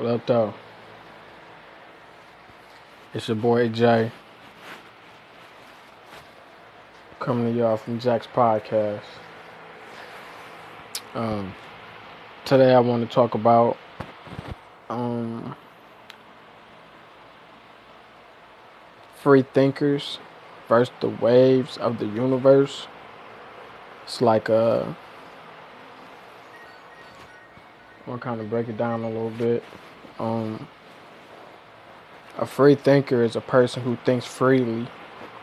[0.00, 0.54] What up, though?
[3.12, 4.10] It's your boy Jay
[7.18, 9.02] coming to y'all from Jack's podcast.
[11.12, 11.52] Um,
[12.46, 13.76] today I want to talk about
[14.88, 15.54] um,
[19.22, 20.18] free thinkers
[20.66, 22.86] versus the waves of the universe.
[24.04, 24.94] It's like uh, I'm
[28.06, 29.62] gonna kind of break it down a little bit.
[30.20, 30.68] Um,
[32.38, 34.86] a free thinker is a person who thinks freely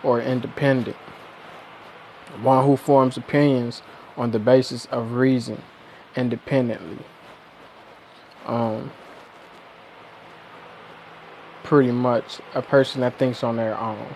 [0.03, 0.95] or independent,
[2.41, 3.81] one who forms opinions
[4.15, 5.61] on the basis of reason
[6.15, 7.03] independently.
[8.45, 8.91] Um,
[11.63, 14.07] pretty much a person that thinks on their own.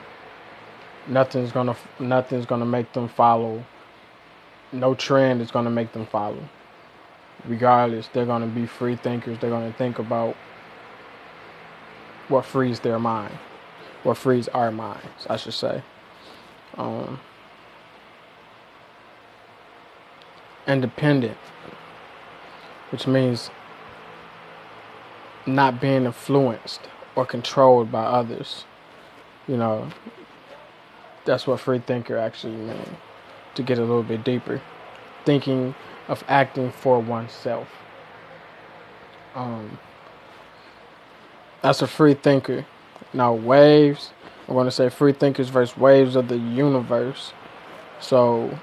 [1.08, 3.66] Nothing's gonna nothing's gonna make them follow.
[4.72, 6.48] No trend is gonna make them follow.
[7.46, 9.40] Regardless, they're gonna be free thinkers.
[9.40, 10.38] They're gonna think about
[12.32, 13.38] what frees their mind,
[14.04, 15.84] what frees our minds, I should say.
[16.78, 17.20] Um,
[20.66, 21.38] independent,
[22.92, 23.52] which means
[25.46, 26.82] not being influenced
[27.16, 28.64] or controlled by others.
[29.48, 29.90] You know,
[31.26, 32.88] that's what free thinker actually means.
[33.56, 34.62] To get a little bit deeper,
[35.26, 35.76] thinking
[36.08, 37.68] of acting for oneself.
[39.36, 39.78] Um,
[41.62, 42.66] that's a free thinker.
[43.14, 44.12] Now, waves,
[44.48, 47.34] I'm going to say free thinkers versus waves of the universe.
[48.00, 48.58] So,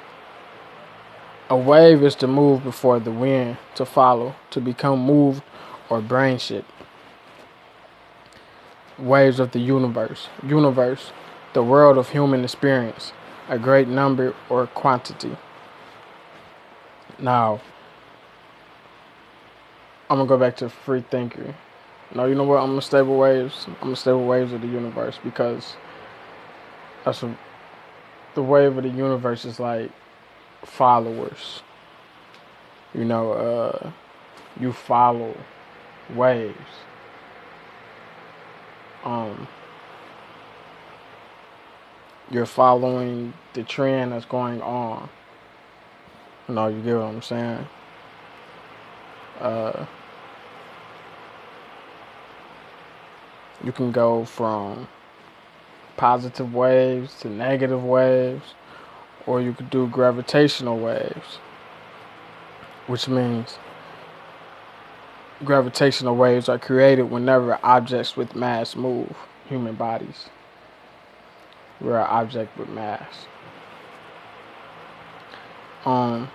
[1.48, 5.42] a wave is to move before the wind, to follow, to become moved
[5.88, 6.64] or brain shit.
[8.98, 10.28] Waves of the universe.
[10.42, 11.12] Universe,
[11.54, 13.12] the world of human experience,
[13.48, 15.36] a great number or quantity.
[17.18, 17.60] Now,
[20.10, 21.54] I'm going to go back to free thinker.
[22.14, 22.58] No, you know what?
[22.58, 23.66] I'm with waves.
[23.82, 25.76] I'm with waves of the universe because
[27.04, 27.36] that's a,
[28.34, 29.90] the wave of the universe is like
[30.64, 31.62] followers.
[32.94, 33.90] You know, uh,
[34.58, 35.36] you follow
[36.14, 36.56] waves.
[39.04, 39.46] Um,
[42.30, 45.08] you're following the trend that's going on.
[46.48, 47.68] Know, you get what I'm saying?
[49.38, 49.86] Uh,
[53.64, 54.88] you can go from
[55.96, 58.54] positive waves to negative waves,
[59.26, 61.38] or you could do gravitational waves,
[62.86, 63.58] which means
[65.44, 69.16] gravitational waves are created whenever objects with mass move,
[69.48, 70.28] human bodies.
[71.80, 73.26] We're an object with mass.
[75.84, 76.28] Um,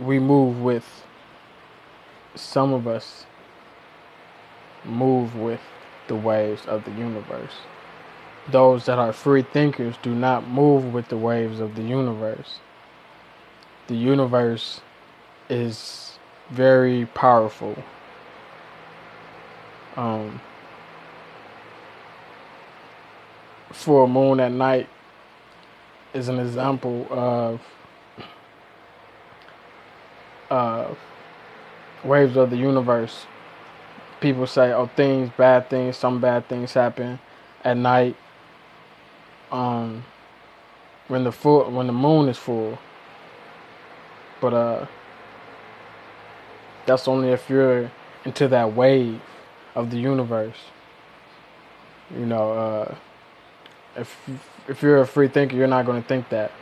[0.00, 1.04] we move with
[2.38, 3.26] some of us
[4.84, 5.60] move with
[6.08, 7.54] the waves of the universe.
[8.50, 12.60] Those that are free thinkers do not move with the waves of the universe.
[13.88, 14.80] The universe
[15.50, 16.18] is
[16.50, 17.76] very powerful.
[19.96, 20.40] Um,
[23.72, 24.88] full moon at night
[26.14, 27.60] is an example of
[30.50, 30.98] of
[32.04, 33.26] waves of the universe.
[34.20, 37.18] People say, "Oh, things, bad things, some bad things happen
[37.64, 38.16] at night."
[39.50, 40.04] Um,
[41.08, 42.78] when the full, when the moon is full.
[44.40, 44.86] But uh,
[46.86, 47.90] that's only if you're
[48.24, 49.20] into that wave
[49.74, 50.56] of the universe.
[52.14, 52.94] You know, uh,
[53.96, 54.16] if
[54.68, 56.52] if you're a free thinker, you're not going to think that.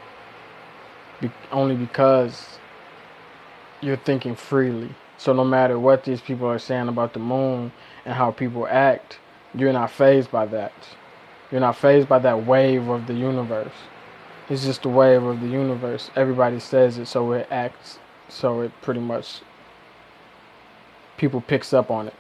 [1.21, 2.59] Be- only because
[3.81, 4.91] you're thinking freely.
[5.19, 7.73] So no matter what these people are saying about the moon
[8.05, 9.19] and how people act,
[9.55, 10.73] you're not fazed by that.
[11.51, 13.73] You're not fazed by that wave of the universe.
[14.49, 16.11] It's just the wave of the universe.
[16.15, 17.99] Everybody says it, so it acts.
[18.29, 19.41] So it pretty much
[21.17, 22.15] people picks up on it.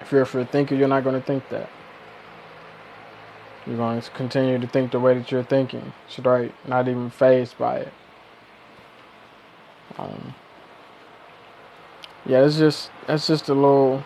[0.00, 1.68] If you're a free thinker, you're not going to think that.
[3.66, 5.92] You're going to continue to think the way that you're thinking.
[6.08, 7.92] Straight, not even fazed by it.
[9.98, 10.34] Um,
[12.26, 14.04] yeah, it's just that's just a little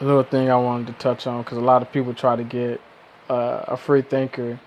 [0.00, 2.44] a little thing I wanted to touch on because a lot of people try to
[2.44, 2.80] get
[3.28, 4.58] uh, a free thinker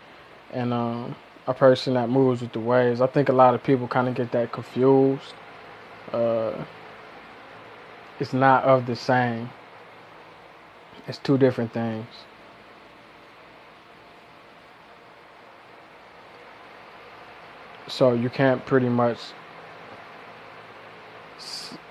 [0.51, 1.15] and um,
[1.47, 3.01] a person that moves with the waves.
[3.01, 5.33] I think a lot of people kind of get that confused.
[6.11, 6.53] Uh,
[8.19, 9.49] it's not of the same.
[11.07, 12.05] It's two different things.
[17.87, 19.17] So you can't pretty much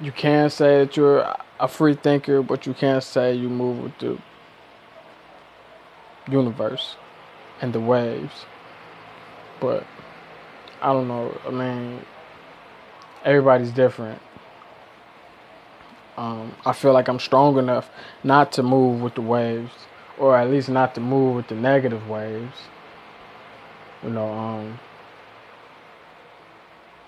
[0.01, 3.99] you can say that you're a free thinker, but you can't say you move with
[3.99, 4.19] the
[6.31, 6.97] universe
[7.61, 8.47] and the waves.
[9.61, 9.87] But
[10.81, 11.39] I don't know.
[11.47, 12.05] I mean,
[13.25, 14.21] everybody's different.
[16.17, 17.89] Um, I feel like I'm strong enough
[18.23, 19.73] not to move with the waves,
[20.19, 22.57] or at least not to move with the negative waves.
[24.03, 24.79] You know, um,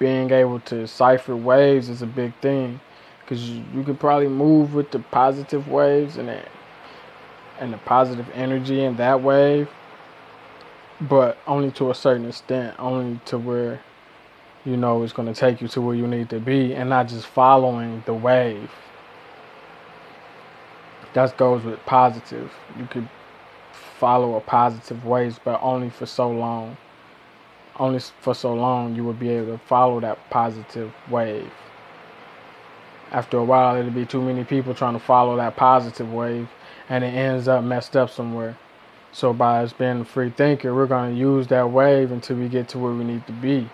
[0.05, 2.79] being able to cipher waves is a big thing
[3.21, 6.43] because you, you can probably move with the positive waves and the,
[7.59, 9.67] and the positive energy in that wave,
[11.01, 13.81] but only to a certain extent, only to where
[14.67, 17.09] you know it's going to take you to where you need to be and not
[17.09, 18.71] just following the wave.
[21.15, 22.53] That goes with positive.
[22.79, 23.09] You could
[23.73, 26.77] follow a positive waves, but only for so long.
[27.79, 31.51] Only for so long you will be able to follow that positive wave.
[33.11, 36.49] After a while, it'll be too many people trying to follow that positive wave,
[36.89, 38.57] and it ends up messed up somewhere.
[39.13, 42.49] So, by us being a free thinker, we're going to use that wave until we
[42.49, 43.71] get to where we need to be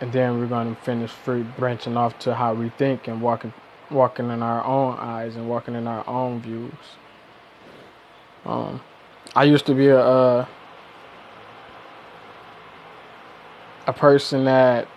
[0.00, 3.52] and then we're going to finish free branching off to how we think and walking
[3.90, 6.72] walking in our own eyes and walking in our own views
[8.44, 8.80] um,
[9.34, 10.46] i used to be a uh,
[13.86, 14.88] a person that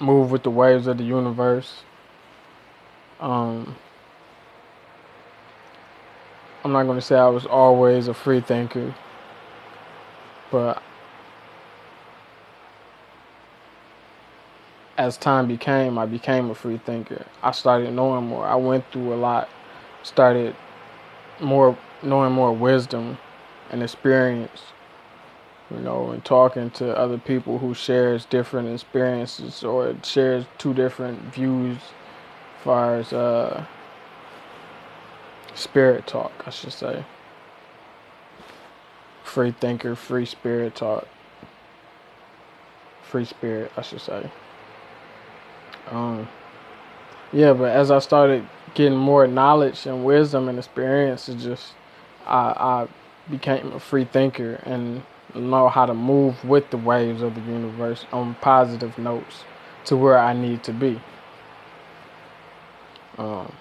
[0.00, 1.82] moved with the waves of the universe
[3.20, 3.76] um,
[6.64, 8.94] i'm not going to say i was always a free thinker
[10.50, 10.82] but
[14.98, 17.24] as time became, I became a free thinker.
[17.40, 18.44] I started knowing more.
[18.44, 19.48] I went through a lot,
[20.02, 20.56] started
[21.40, 23.16] more knowing more wisdom
[23.70, 24.60] and experience,
[25.70, 31.20] you know, and talking to other people who shares different experiences or shares two different
[31.34, 33.64] views as far as uh,
[35.54, 37.04] spirit talk, I should say.
[39.22, 41.06] Free thinker, free spirit talk.
[43.02, 44.30] Free spirit, I should say.
[45.90, 46.28] Um,
[47.32, 51.74] yeah, but as I started getting more knowledge and wisdom and experience, it just
[52.26, 52.88] I, I
[53.30, 55.02] became a free thinker and
[55.34, 59.44] know how to move with the waves of the universe on positive notes
[59.86, 61.00] to where I need to be.
[63.18, 63.52] Um,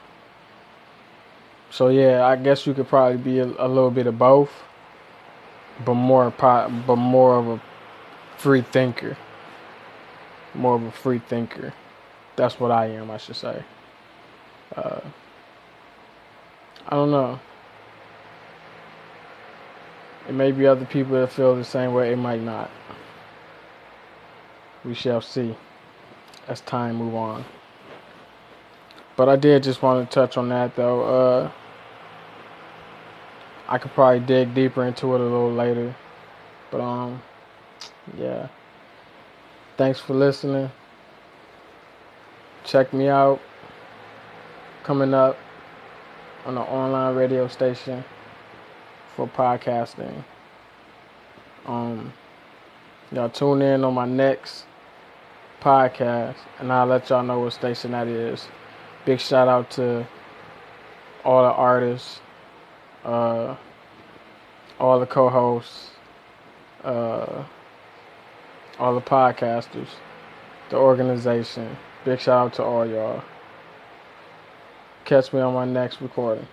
[1.69, 4.51] so yeah, I guess you could probably be a, a little bit of both,
[5.85, 7.61] but more but more of a
[8.37, 9.17] free thinker,
[10.53, 11.73] more of a free thinker.
[12.35, 13.63] That's what I am, I should say.
[14.75, 15.01] Uh,
[16.87, 17.39] I don't know.
[20.27, 22.12] It may be other people that feel the same way.
[22.12, 22.69] It might not.
[24.83, 25.56] We shall see
[26.47, 27.45] as time move on.
[29.15, 31.01] But I did just want to touch on that though.
[31.03, 31.51] Uh,
[33.68, 35.95] I could probably dig deeper into it a little later.
[36.71, 37.21] But um,
[38.18, 38.50] yeah.
[39.77, 40.71] Thanks for listening
[42.68, 43.39] check me out
[44.83, 45.38] coming up
[46.45, 48.03] on the online radio station
[49.17, 50.23] for podcasting.
[51.65, 52.13] Um,
[53.12, 54.65] y'all tune in on my next
[55.59, 58.47] podcast, and I'll let y'all know what station that is.
[59.05, 60.07] Big shout out to
[61.25, 62.21] all the artists,
[63.03, 63.55] uh,
[64.79, 65.89] all the co-hosts,
[66.83, 67.43] uh,
[68.77, 69.89] all the podcasters,
[70.69, 71.75] the organization.
[72.05, 73.24] Big shout out to all y'all.
[75.05, 76.47] Catch me on my next recording.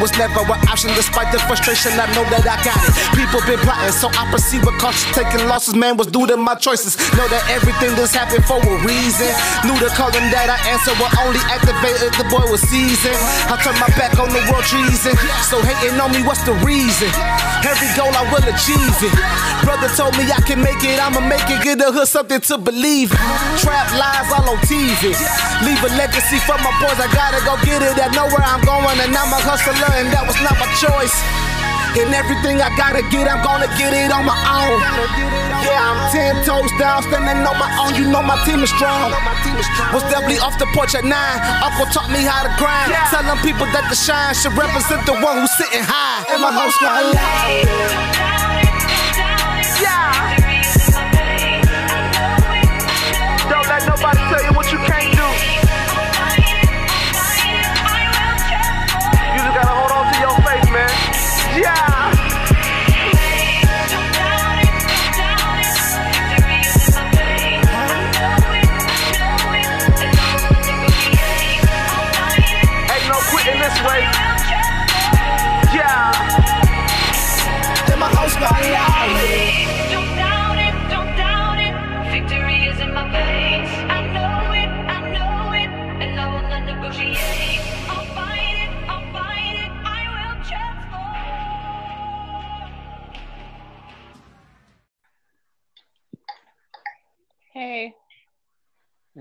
[0.00, 1.92] Was never an option despite the frustration.
[2.00, 2.92] I know that I got it.
[3.14, 5.06] People been plotting, so I proceed with caution.
[5.12, 6.96] Taking losses, man, was due to my choices.
[7.14, 9.30] Know that everything just happened for a reason.
[9.68, 13.20] Knew the calling that I answered will only activate the boy was seasoned.
[13.52, 15.14] I turned my back on the world treason.
[15.46, 17.12] So hating on me, what's the reason?
[17.60, 19.14] Every goal I will achieve it.
[19.62, 21.60] Brother told me I can make it, I'ma make it.
[21.60, 23.20] Get the hood something to believe in.
[23.60, 25.12] Trap lies all on TV.
[25.66, 28.00] Leave a legacy for my boys, I gotta go get it.
[28.00, 31.14] I know where I'm going, and I'm a hustler, and that was not my choice.
[31.98, 34.78] And everything I gotta get, I'm gonna get it on my own.
[35.66, 37.98] Yeah, I'm ten toes down, standing on my own.
[37.98, 39.10] You know my team is strong.
[39.90, 41.38] Was definitely off the porch at nine.
[41.66, 42.94] Uncle taught me how to grind.
[43.10, 46.22] Telling people that the shine should represent the one who's sitting high.
[46.30, 47.02] And my host got
[49.82, 50.29] Yeah.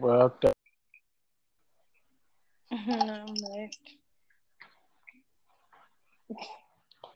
[0.01, 0.53] Well, th-
[2.71, 3.73] I'm like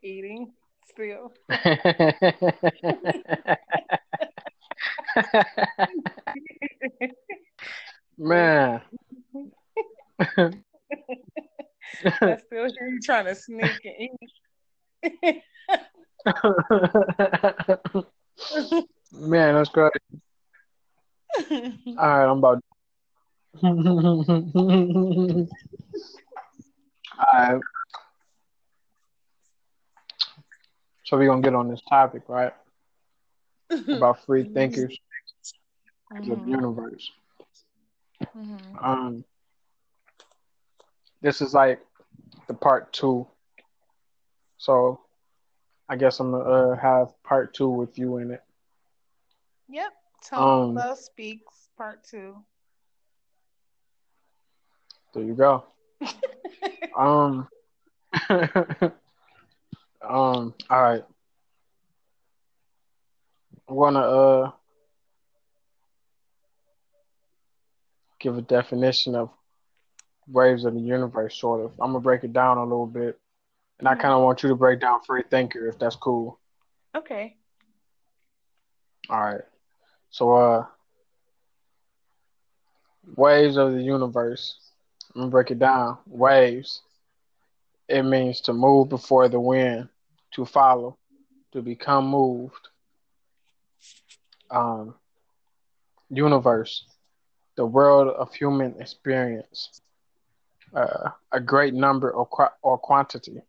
[0.04, 0.52] eating
[0.90, 1.32] still.
[8.18, 8.82] man.
[10.20, 10.52] I
[12.38, 14.12] still hear you trying to sneak eat.
[19.14, 19.92] man, that's great.
[21.50, 22.63] All right, I'm about.
[23.64, 25.48] All
[27.34, 27.62] right.
[31.06, 32.54] So we're gonna get on this topic, right?
[33.88, 34.98] About free thinkers
[36.12, 37.10] of the universe.
[38.36, 38.84] mhm.
[38.84, 39.24] Um,
[41.22, 41.80] this is like
[42.48, 43.26] the part two.
[44.58, 45.00] So,
[45.88, 48.44] I guess I'm gonna uh, have part two with you in it.
[49.70, 49.92] Yep.
[50.30, 52.36] Tone Um, Love Speaks Part Two.
[55.14, 55.66] There you go.
[56.98, 57.48] Um,
[58.30, 58.94] um,
[60.02, 61.04] all right.
[63.70, 64.52] I wanna uh
[68.20, 69.30] give a definition of
[70.28, 71.72] waves of the universe, sort of.
[71.80, 73.20] I'm gonna break it down a little bit,
[73.80, 74.00] and I Mhm.
[74.00, 76.40] kind of want you to break down free thinker, if that's cool.
[76.96, 77.38] Okay.
[79.10, 79.42] All right.
[80.10, 80.68] So, uh,
[83.16, 84.73] waves of the universe.
[85.16, 85.98] Gonna break it down.
[86.08, 86.82] Waves.
[87.88, 89.90] It means to move before the wind,
[90.32, 90.98] to follow,
[91.52, 92.70] to become moved.
[94.50, 94.96] Um,
[96.10, 96.86] universe,
[97.56, 99.82] the world of human experience.
[100.74, 102.28] Uh, a great number or
[102.64, 103.42] or quantity.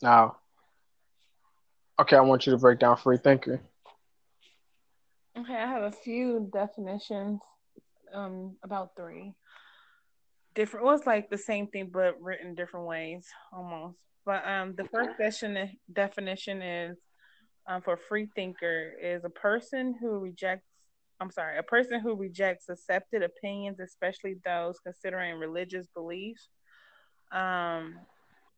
[0.00, 0.36] Now,
[2.00, 3.60] okay, I want you to break down free thinker.
[5.36, 7.40] Okay, I have a few definitions.
[8.12, 9.34] Um, about three.
[10.54, 10.86] Different.
[10.86, 13.98] Well, it's like the same thing, but written different ways, almost.
[14.24, 16.98] But um, the first definition definition is
[17.68, 20.66] um, for free thinker is a person who rejects.
[21.20, 26.48] I'm sorry, a person who rejects accepted opinions, especially those considering religious beliefs.
[27.32, 27.94] Um,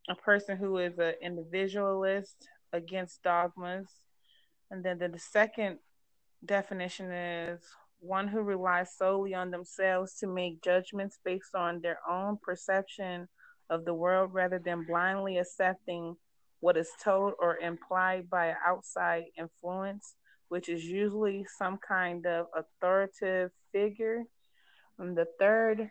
[0.09, 3.89] a person who is an individualist against dogmas,
[4.71, 5.79] and then the, the second
[6.45, 7.61] definition is
[8.01, 13.29] one who relies solely on themselves to make judgments based on their own perception
[13.71, 16.17] of the world rather than blindly accepting
[16.61, 20.15] what is told or implied by outside influence,
[20.49, 24.23] which is usually some kind of authoritative figure.
[24.99, 25.91] And the third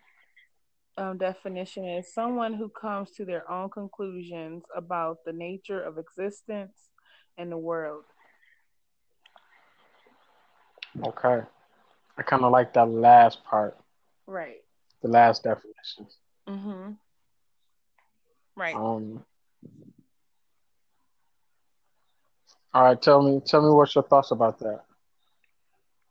[0.98, 6.90] um, definition is someone who comes to their own conclusions about the nature of existence
[7.38, 8.04] and the world.
[11.04, 11.42] Okay.
[12.18, 13.78] I kind of like that last part,
[14.28, 14.64] Right.
[15.02, 16.08] the last definition.
[16.48, 16.92] Mm-hmm.
[18.56, 18.76] Right.
[18.76, 19.24] Um.
[22.74, 24.82] All right, tell me, tell me what's your thoughts about that.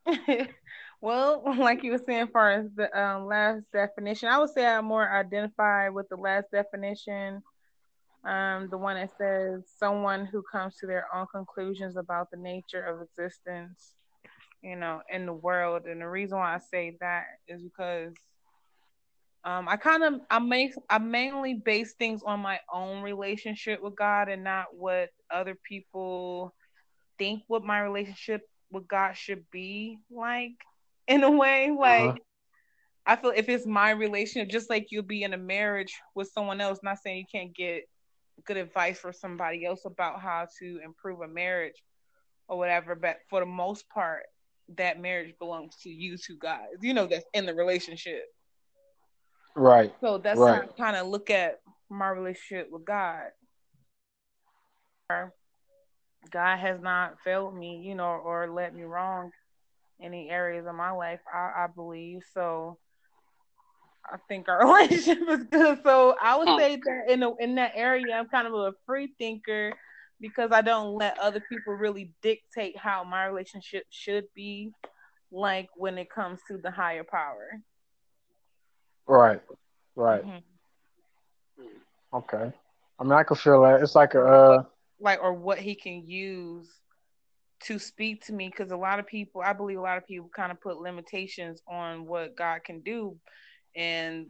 [1.01, 4.65] well, like you were saying, as far as the um, last definition, I would say
[4.67, 7.43] I more identify with the last definition.
[8.25, 12.83] Um, the one that says someone who comes to their own conclusions about the nature
[12.83, 13.93] of existence,
[14.65, 15.87] you know, in the world.
[15.87, 18.15] And the reason why I say that is because
[19.45, 23.97] um, I kind of I make I mainly base things on my own relationship with
[23.97, 26.55] God and not what other people
[27.19, 30.53] think what my relationship with God should be like.
[31.09, 32.19] In a way, like Uh-huh.
[33.07, 36.61] I feel if it's my relationship, just like you'll be in a marriage with someone
[36.61, 36.81] else.
[36.83, 37.85] Not saying you can't get
[38.45, 41.83] good advice for somebody else about how to improve a marriage
[42.49, 42.95] or whatever.
[42.95, 44.25] But for the most part,
[44.77, 46.77] that marriage belongs to you two guys.
[46.81, 48.25] You know, that's in the relationship.
[49.55, 49.95] Right.
[50.01, 50.63] So that's Right.
[50.63, 53.31] how I kind of look at my relationship with God.
[56.31, 59.31] God has not failed me, you know, or let me wrong
[60.01, 61.21] any areas of my life.
[61.33, 62.79] I, I believe so.
[64.11, 65.81] I think our relationship is good.
[65.83, 66.59] So I would oh.
[66.59, 69.73] say that in a, in that area, I'm kind of a free thinker
[70.21, 74.73] because I don't let other people really dictate how my relationship should be.
[75.31, 77.61] Like when it comes to the higher power.
[79.07, 79.41] Right.
[79.97, 80.25] Right.
[80.25, 80.43] Mhm.
[82.13, 82.53] Okay.
[82.99, 83.81] I mean, I can feel that.
[83.81, 84.25] It's like a.
[84.25, 84.63] Uh,
[85.01, 86.69] like or what he can use
[87.65, 90.31] to speak to me because a lot of people i believe a lot of people
[90.35, 93.17] kind of put limitations on what god can do
[93.75, 94.27] and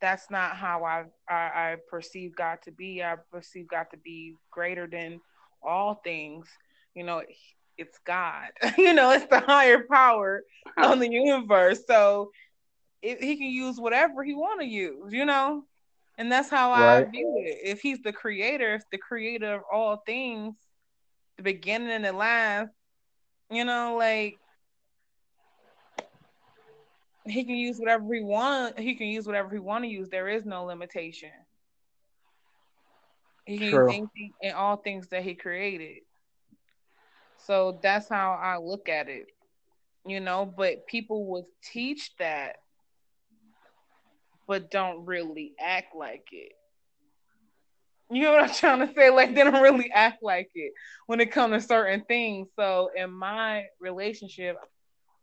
[0.00, 3.02] that's not how I, I i perceive god to be.
[3.02, 5.20] I perceive god to be greater than
[5.62, 6.46] all things.
[6.94, 7.22] You know
[7.76, 8.50] it's god.
[8.78, 10.42] You know it's the higher power
[10.76, 11.80] on the universe.
[11.86, 12.30] So
[13.02, 15.64] it, he can use whatever he want to use you know?
[16.18, 17.58] And that's how I view it.
[17.62, 20.56] If he's the creator, if the creator of all things,
[21.36, 22.70] the beginning and the last,
[23.50, 24.36] you know, like
[27.30, 28.78] he can use whatever he want.
[28.78, 30.08] He can use whatever he want to use.
[30.08, 31.30] There is no limitation.
[33.44, 33.90] He can True.
[33.90, 36.02] use and all things that he created.
[37.38, 39.26] So that's how I look at it.
[40.06, 42.56] You know, but people will teach that
[44.48, 46.52] but don't really act like it.
[48.10, 49.10] You know what I'm trying to say?
[49.10, 50.72] Like they don't really act like it
[51.06, 52.48] when it comes to certain things.
[52.56, 54.56] So in my relationship,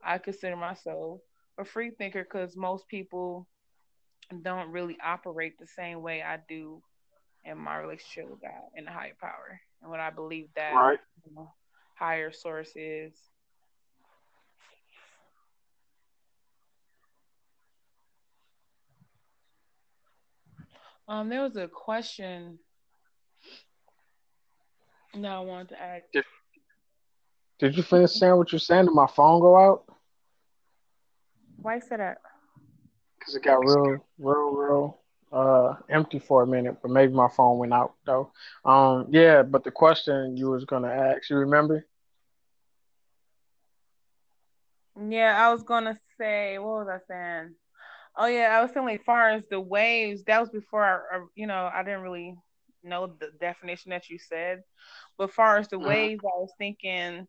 [0.04, 1.20] I consider myself
[1.58, 3.48] a free thinker because most people
[4.42, 6.82] don't really operate the same way I do
[7.44, 11.00] in my relationship with God and the higher power and what I believe that Right.
[11.26, 11.54] you know,
[11.96, 13.14] higher source is.
[21.08, 22.58] Um, there was a question
[25.14, 26.06] that I wanted to ask.
[27.60, 28.86] did you finish saying what you're saying?
[28.86, 29.95] Did my phone go out?
[31.66, 32.20] Why said that?
[33.20, 35.02] Because it got real, real, real
[35.32, 36.78] uh, empty for a minute.
[36.82, 38.32] But maybe my phone went out though.
[38.66, 39.44] Um, yeah.
[39.44, 41.86] But the question you was gonna ask, you remember?
[45.10, 47.56] Yeah, I was gonna say, what was I saying?
[48.18, 51.26] Oh yeah, I was saying like far as the waves, that was before I, I-
[51.36, 52.36] you know, I didn't really
[52.84, 54.64] know the definition that you said.
[55.18, 55.88] But far as the Mhm.
[55.88, 57.28] waves, I was thinking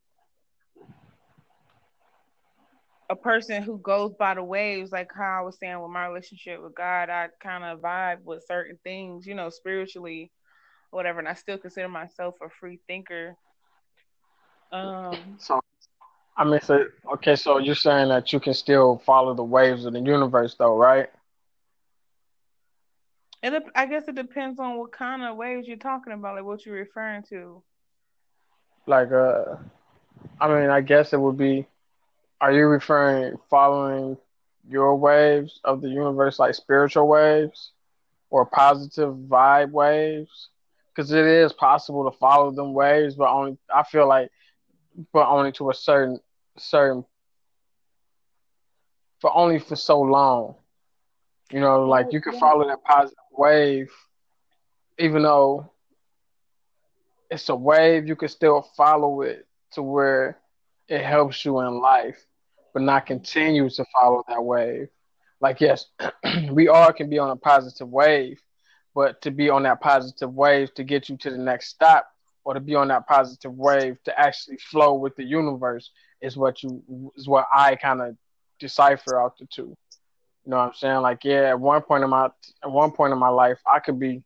[3.08, 6.62] a person who goes by the waves, like how I was saying with my relationship
[6.62, 10.30] with God, I kind of vibe with certain things, you know, spiritually,
[10.90, 13.36] whatever, and I still consider myself a free thinker.
[14.72, 15.60] Um, So,
[16.36, 17.36] I mean, so okay.
[17.36, 21.08] So you're saying that you can still follow the waves of the universe, though, right?
[23.42, 26.66] it, I guess it depends on what kind of waves you're talking about, like what
[26.66, 27.62] you're referring to.
[28.86, 29.56] Like, uh,
[30.40, 31.66] I mean, I guess it would be.
[32.40, 34.18] Are you referring following
[34.68, 37.72] your waves of the universe, like spiritual waves,
[38.30, 40.50] or positive vibe waves?
[40.94, 44.30] Because it is possible to follow them waves, but only I feel like,
[45.12, 46.20] but only to a certain
[46.58, 47.04] certain,
[49.20, 50.56] for only for so long.
[51.50, 53.90] You know, like you can follow that positive wave,
[54.98, 55.70] even though
[57.30, 60.38] it's a wave, you can still follow it to where
[60.88, 62.24] it helps you in life,
[62.72, 64.88] but not continue to follow that wave.
[65.40, 65.86] Like, yes,
[66.50, 68.40] we all can be on a positive wave,
[68.94, 72.08] but to be on that positive wave to get you to the next stop,
[72.44, 75.90] or to be on that positive wave to actually flow with the universe
[76.22, 78.16] is what you is what I kind of
[78.60, 79.76] decipher out the two.
[80.44, 81.00] You know what I'm saying?
[81.02, 82.26] Like, yeah, at one point in my
[82.62, 84.22] at one point in my life, I could be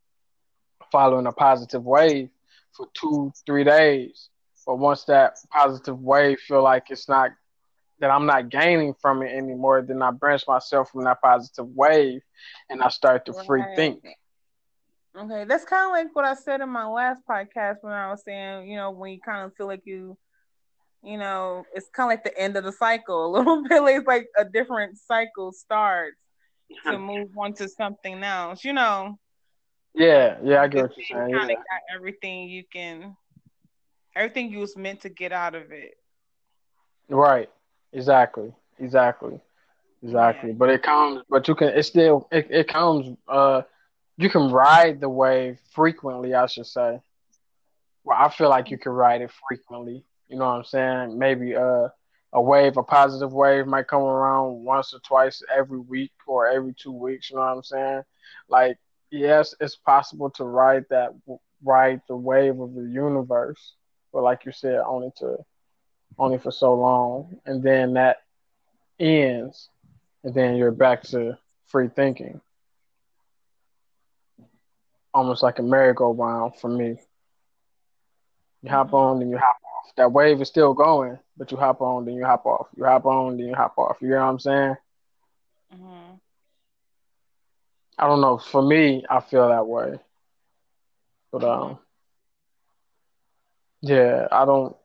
[0.92, 2.28] following a positive wave
[2.72, 4.28] for two, three days.
[4.66, 7.32] But once that positive wave feel like it's not
[8.00, 12.22] that I'm not gaining from it anymore, then I branch myself from that positive wave
[12.70, 13.76] and I start to free Right.
[13.76, 14.04] think.
[15.16, 18.22] Okay, that's kind of like what I said in my last podcast when I was
[18.24, 20.16] saying, you know, when you kind of feel like you,
[21.02, 23.82] you know, it's kind of like the end of the cycle a little bit.
[23.82, 26.16] It's like a different cycle starts
[26.86, 28.64] to move on to something else.
[28.64, 29.18] You know,
[29.94, 31.30] Yeah, yeah, I get what you're saying.
[31.34, 31.56] kind Yeah.
[31.56, 33.16] of got everything you can,
[34.14, 35.94] everything you was meant to get out of it.
[37.08, 37.50] Right.
[37.92, 38.52] Exactly.
[38.78, 39.40] Exactly.
[40.02, 40.52] Exactly.
[40.52, 43.62] But it comes but you can it still it, it comes uh
[44.16, 47.00] you can ride the wave frequently, I should say.
[48.04, 50.04] Well, I feel like you can ride it frequently.
[50.28, 51.18] You know what I'm saying?
[51.18, 51.88] Maybe uh,
[52.32, 56.74] a wave, a positive wave might come around once or twice every week or every
[56.74, 57.30] two weeks.
[57.30, 58.02] You know what I'm saying?
[58.48, 58.78] Like,
[59.10, 61.14] yes, it's possible to ride that,
[61.64, 63.74] ride the wave of the universe,
[64.12, 65.36] but like you said, only to,
[66.18, 68.18] only for so long, and then that
[68.98, 69.68] ends,
[70.24, 72.40] and then you're back to free thinking
[75.12, 76.96] almost like a merry-go-round for me.
[78.62, 79.92] You hop on, then you hop off.
[79.96, 82.68] That wave is still going, but you hop on, then you hop off.
[82.76, 83.96] You hop on, then you hop off.
[84.00, 84.76] You know what I'm saying?
[85.74, 86.14] Mm-hmm.
[87.98, 88.38] I don't know.
[88.38, 89.98] For me, I feel that way.
[91.32, 91.78] But um,
[93.82, 94.76] yeah, I don't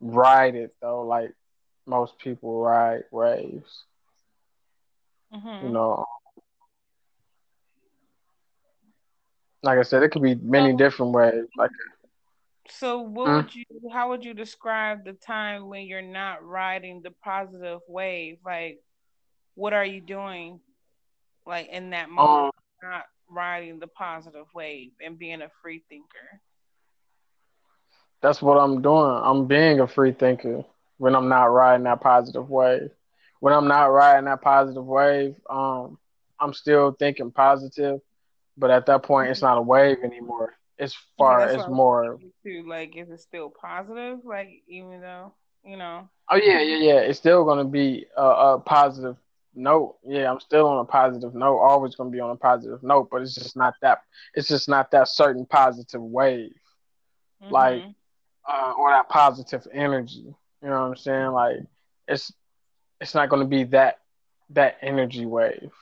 [0.00, 1.32] ride it though like
[1.86, 3.84] most people ride waves.
[5.34, 5.66] Mm-hmm.
[5.66, 6.04] You know,
[9.62, 11.44] like I said, it could be many So- different ways.
[11.56, 11.70] Like
[12.68, 13.36] So what Hmm?
[13.36, 18.38] would you how would you describe the time when you're not riding the positive wave?
[18.44, 18.80] Like
[19.54, 20.60] what are you doing
[21.46, 26.40] like in that moment um, not riding the positive wave and being a free thinker?
[28.26, 29.20] That's what I'm doing.
[29.22, 30.64] I'm being a free thinker
[30.98, 32.90] when I'm not riding that positive wave.
[33.38, 35.96] When I'm not riding that positive wave, um,
[36.40, 38.00] I'm still thinking positive,
[38.56, 40.54] but at that point, it's not a wave anymore.
[40.76, 42.18] It's far, it's what I was more.
[42.42, 44.18] Too, like is it still positive?
[44.24, 45.32] Like even though,
[45.64, 46.08] you know.
[46.28, 46.98] Oh yeah, yeah, yeah.
[46.98, 49.16] It's still gonna be a, a positive
[49.54, 49.98] note.
[50.04, 51.58] Yeah, I'm still on a positive note.
[51.58, 54.00] Always gonna be on a positive note, but it's just not that.
[54.34, 56.54] It's just not that certain positive wave.
[57.50, 57.95] Like, Mhm.
[58.48, 60.34] Uh, or that positive energy.
[60.62, 61.32] You know what I'm saying?
[61.32, 61.56] Like
[62.08, 62.32] it's
[63.00, 64.00] it's not going to be that
[64.50, 65.72] that energy wave.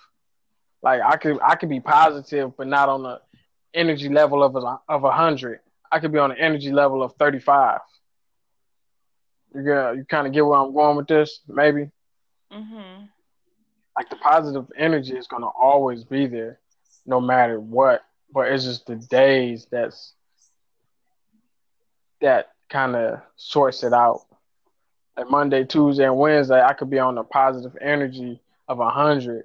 [0.82, 3.20] Like I could I could be positive, but not on the
[3.74, 5.60] energy level of a of a hundred.
[5.90, 7.80] I could be on the energy level of thirty five.
[9.54, 11.90] You get you kind of get where I'm going with this, maybe.
[12.52, 13.08] Mhm.
[13.96, 16.58] Like the positive energy is going to always be there,
[17.06, 18.02] no matter what.
[18.32, 20.14] But it's just the days that's
[22.20, 24.22] that kind of sorts it out.
[25.16, 29.44] Like Monday, Tuesday, and Wednesday, I could be on a positive energy of a hundred.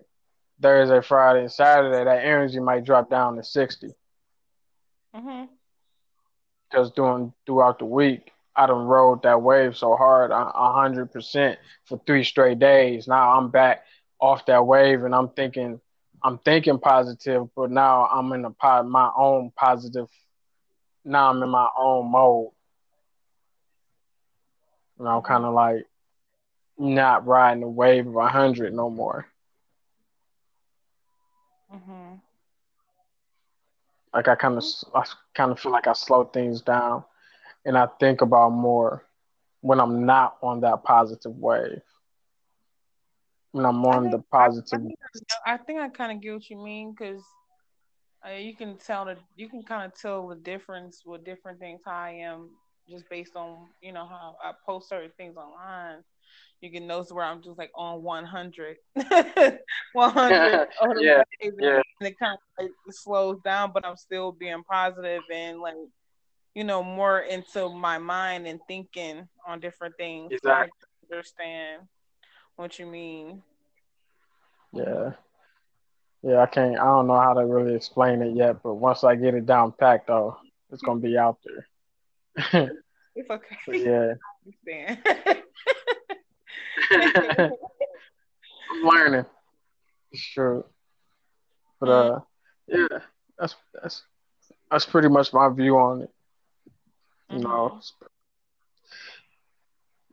[0.61, 3.93] Thursday, Friday, and Saturday, that energy might drop down to sixty.
[5.15, 5.47] Mhm.
[6.69, 11.97] Because doing throughout the week, I done rode that wave so hard, hundred percent for
[12.05, 13.07] three straight days.
[13.07, 13.85] Now I'm back
[14.19, 15.79] off that wave, and I'm thinking,
[16.23, 20.09] I'm thinking positive, but now I'm in a po- my own positive.
[21.05, 22.51] Now I'm in my own mode.
[24.99, 25.85] And I'm kind of like
[26.77, 29.25] not riding the wave of a hundred no more.
[31.73, 32.21] Mhm.
[34.13, 34.63] Like I kind of,
[34.95, 35.03] I
[35.35, 37.03] kind of feel like I slow things down,
[37.65, 39.05] and I think about more
[39.61, 41.81] when I'm not on that positive wave.
[43.51, 44.99] When I'm on think- the I, positive, think,
[45.45, 47.23] I think I kind of get what you mean because
[48.25, 51.81] uh, you can tell the you can kind of tell the difference with different things
[51.85, 52.49] how I am
[52.89, 56.03] just based on you know how I post certain things online.
[56.61, 58.77] You can notice where I'm just like on 100,
[59.93, 60.67] 100
[61.01, 61.81] Yeah, wave, yeah.
[61.99, 65.75] and it kind of like slows down, but I'm still being positive and like
[66.55, 70.33] you know more into my mind and thinking on different things.
[70.43, 70.71] So I Exactly.
[71.11, 71.83] understand
[72.55, 73.41] what you mean.
[74.73, 75.11] yeah,
[76.23, 76.41] yeah.
[76.41, 76.77] I can't.
[76.79, 79.73] I don't know how to really explain it yet, but once I get it down
[79.79, 80.37] packed, though,
[80.71, 81.65] it's gonna be out there.
[83.15, 83.57] It's okay.
[83.67, 84.95] yeah, I
[86.91, 87.43] understand.
[88.71, 89.25] I'm learning.
[90.13, 90.65] Sure.
[91.79, 92.19] But uh,
[92.67, 92.99] yeah,
[93.37, 94.03] that's that's
[94.71, 96.09] that's pretty much my view on it.
[97.29, 97.79] You know,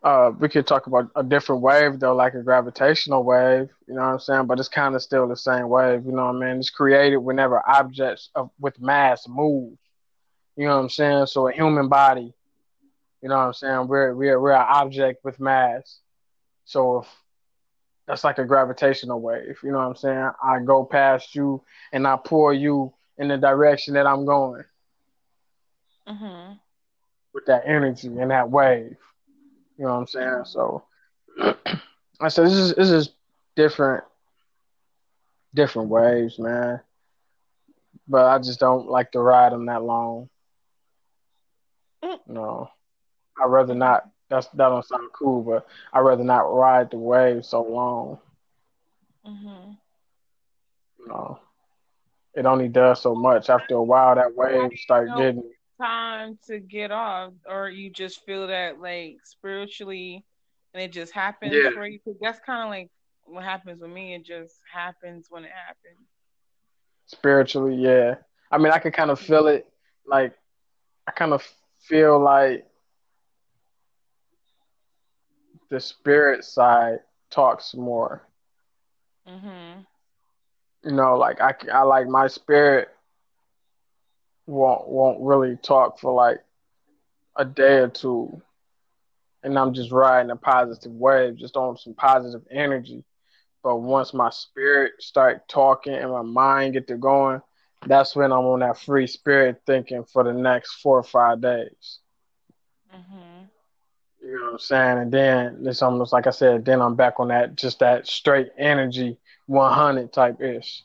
[0.03, 3.69] uh, we could talk about a different wave though, like a gravitational wave.
[3.89, 4.47] You know what I'm saying?
[4.47, 6.05] But it's kind of still the same wave.
[6.05, 6.59] You know what I mean?
[6.59, 9.77] It's created whenever objects of, with mass move.
[10.57, 11.27] You know what I'm saying?
[11.27, 12.35] So a human body.
[13.23, 13.89] You know what I'm saying?
[13.89, 16.01] We're we're we're an object with mass.
[16.65, 17.09] So if
[18.07, 19.59] that's like a gravitational wave.
[19.63, 20.31] You know what I'm saying?
[20.43, 24.65] I go past you and I pull you in the direction that I'm going
[26.07, 26.59] hmm
[27.33, 28.97] with that energy and that wave.
[29.77, 30.45] You know what I'm saying?
[30.45, 30.85] So
[32.21, 33.11] I said this is this is
[33.57, 34.05] different
[35.55, 36.81] different waves, man.
[38.09, 40.29] But I just don't like to ride them that long.
[42.27, 42.69] No.
[43.41, 47.45] I'd rather not that's that don't sound cool, but I'd rather not ride the wave
[47.45, 48.19] so long.
[49.25, 49.73] hmm
[50.99, 51.39] You know.
[52.35, 53.49] it only does so much.
[53.51, 55.17] After a while, that wave start No.
[55.17, 60.25] getting time to get off, or you just feel that like spiritually,
[60.75, 61.71] and it just happens Yeah.
[61.71, 62.01] for you.
[62.01, 62.91] 'Cause that's kind of like
[63.25, 64.15] what happens with me.
[64.15, 66.09] It just happens when it happens.
[67.09, 67.77] spiritually.
[67.77, 68.17] Yeah,
[68.51, 69.73] I mean, I can kind of feel it.
[70.05, 70.37] Like
[71.07, 71.47] I kind of
[71.89, 72.67] feel like
[75.71, 76.99] the spirit side
[77.31, 78.23] talks more.
[79.27, 79.85] hmm
[80.85, 82.89] You know, like I, I like my spirit
[84.47, 86.39] won't won't really talk for like
[87.37, 88.41] a day or two,
[89.43, 93.05] and I'm just riding a positive wave, just on some positive energy.
[93.63, 97.41] But once my spirit start talking and my mind get to going,
[97.87, 102.01] that's when I'm on that free spirit thinking for the next four or five days.
[102.91, 103.45] hmm
[104.23, 104.99] You know what I'm saying?
[104.99, 108.49] And then it's almost like I said, then I'm back on that just that straight
[108.59, 110.83] energy 100 type ish.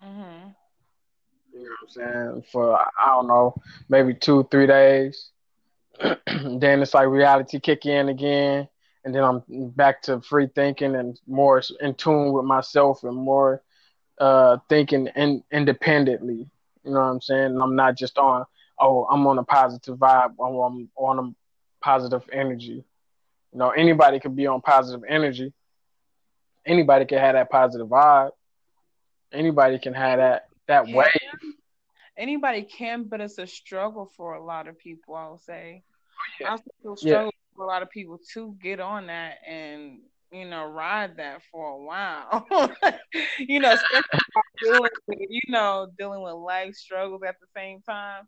[0.00, 0.52] hmm
[1.52, 1.88] You know what I'm
[2.32, 2.44] saying?
[2.52, 3.54] For I don't know,
[3.88, 5.30] maybe two, three days.
[6.00, 8.68] then it's like reality kick in again,
[9.04, 13.62] and then I'm back to free thinking and more in tune with myself and more
[14.18, 16.50] uh thinking in, independently.
[16.84, 17.46] You know what I'm saying?
[17.52, 18.44] And I'm not just on
[18.78, 20.34] oh I'm on a positive vibe.
[20.40, 21.34] I'm, I'm on a
[21.84, 22.84] positive energy.
[23.52, 25.52] You know anybody could be on positive energy.
[26.64, 28.30] Anybody can have that positive vibe.
[29.32, 30.96] Anybody can have that that Yeah.
[30.96, 31.10] wave.
[32.16, 35.14] Anybody can, but it's a struggle for a lot of people.
[35.14, 35.82] I'll say.
[36.40, 36.48] yeah.
[36.48, 37.10] I also feel Yeah.
[37.10, 40.00] struggle for a lot of people to get on that and
[40.32, 42.46] you know ride that for a while.
[43.38, 43.74] you know,
[44.62, 44.92] dealing with
[45.30, 48.24] you know dealing with life struggles at the same time.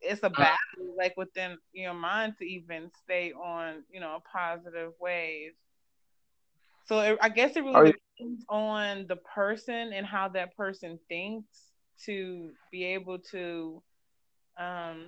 [0.00, 0.56] It's a battle
[0.96, 5.52] like within your mind to even stay on you know a positive wave.
[6.86, 11.46] So it, I guess it really depends on the person and how that person thinks
[12.06, 13.82] to be able to,
[14.58, 15.06] um,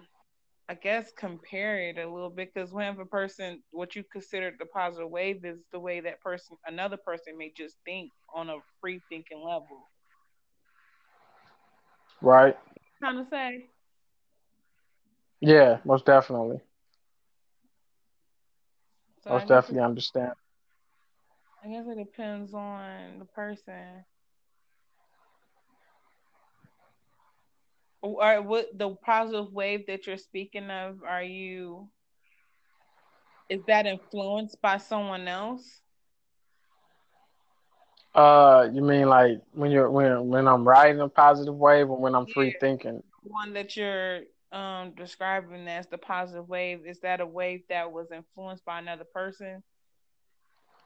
[0.69, 2.55] I guess, compare it a little bit.
[2.55, 6.57] Because when a person, what you consider the positive wave is the way that person,
[6.67, 9.89] another person may just think on a free thinking level.
[12.21, 12.57] Right.
[13.03, 13.67] Kind of say.
[15.41, 16.61] Yeah, most definitely.
[19.25, 20.33] So Most definitely it, understand.
[21.65, 24.05] I guess it depends on the person.
[28.03, 31.03] Or what the positive wave that you're speaking of?
[31.05, 31.91] Are you?
[33.49, 35.83] Is that influenced by someone else?
[38.15, 42.15] Uh, you mean like when you're when when I'm riding a positive wave or when
[42.15, 43.03] I'm free thinking?
[43.23, 44.21] one that you're
[44.53, 49.05] um describing as the positive wave is that a wave that was influenced by another
[49.05, 49.63] person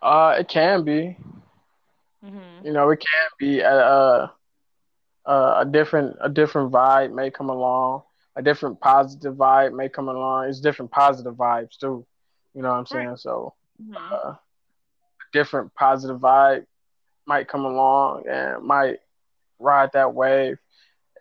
[0.02, 1.16] Uh, it can be.
[2.24, 2.62] mm-hmm.
[2.62, 4.32] You know, it can be a
[5.26, 8.02] a, a different a different vibe may come along.
[8.36, 10.48] A different positive vibe may come along.
[10.48, 12.06] It's different positive vibes too.
[12.54, 13.16] You know what I'm saying?
[13.16, 14.40] So, hmm uh, a
[15.32, 16.66] different positive vibe
[17.26, 18.98] might come along and might
[19.58, 20.58] ride that wave.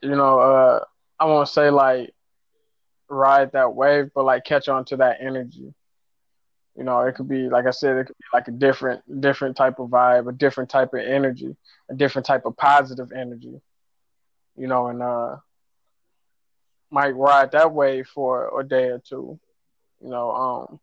[0.02, 0.84] You know, uh,
[1.20, 2.14] I won't say like
[3.10, 5.74] ride that wave, but like catch on to that energy.
[6.78, 9.56] You know, it could be like I said, it could be like a different different
[9.56, 11.56] type of vibe, a different type of energy,
[11.90, 13.62] a different type of positive energy.
[14.58, 15.38] You know, and uh
[16.92, 19.40] might ride that way for a day or two.
[20.02, 20.80] You know, um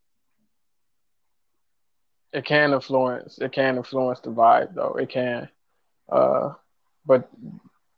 [2.33, 4.95] it can influence it can influence the vibe though.
[4.95, 5.49] It can.
[6.11, 6.51] Uh
[7.07, 7.29] but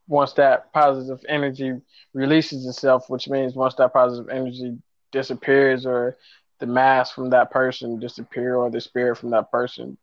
[0.09, 1.73] once that positive energy
[2.13, 4.77] releases itself, which means once that positive energy
[5.13, 6.17] disappears or
[6.61, 9.97] the mass from that person disappear or the spirit from that person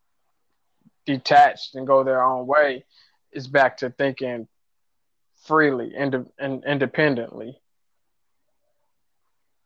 [1.05, 2.85] detached and go their own way,
[3.31, 4.47] it's back to thinking
[5.41, 7.59] freely and ind- independently.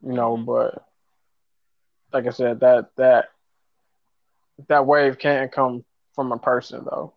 [0.02, 0.46] You know, Mhm.
[0.46, 0.86] but
[2.14, 3.30] like I said, that that
[4.68, 5.84] that wave can't come
[6.14, 7.14] from a person though.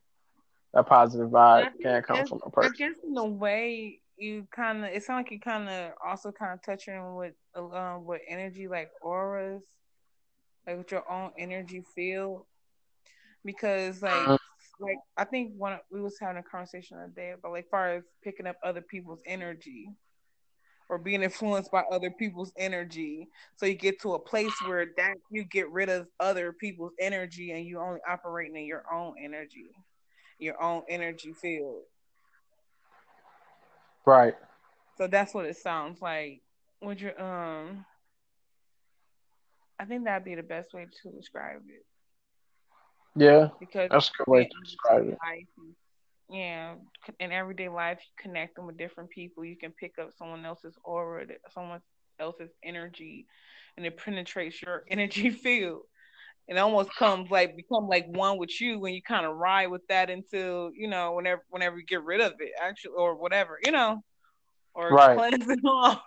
[0.75, 2.73] That positive vibe can't come from a person.
[2.75, 6.33] I guess in a way you kind of it sounds like you kind of also
[6.33, 9.63] kind of touching with um with energy like auras
[10.67, 12.45] like with your own energy field
[13.45, 14.39] because like Mhm.
[14.81, 17.97] Like I think one we was having a conversation the other day about like far
[17.97, 19.91] as picking up other people's energy
[20.89, 23.29] or being influenced by other people's energy.
[23.57, 27.53] So you get to a place where that you get rid of other people's energy
[27.53, 29.71] and you only operating in your own energy,
[30.39, 31.83] your own energy field.
[34.07, 34.35] Right.
[34.97, 36.41] So that's what it sounds like.
[36.83, 37.85] Would you um
[39.81, 41.85] I think that'd be the best way to describe it
[43.19, 45.19] Yeah, because that's a good way to describe it.
[45.25, 45.47] life
[46.31, 46.75] yeah,
[47.21, 51.81] in everyday life, connecting with different people, you can pick up someone else's aura, someone
[52.21, 53.27] else's energy,
[53.77, 55.83] and it penetrates your energy field.
[56.47, 59.87] It almost comes like become like one with you when you kind of ride with
[59.89, 63.73] that until you know whenever whenever you get rid of it actually or whatever you
[63.73, 64.03] know
[64.75, 65.15] or Right.
[65.15, 66.03] cleanse it off,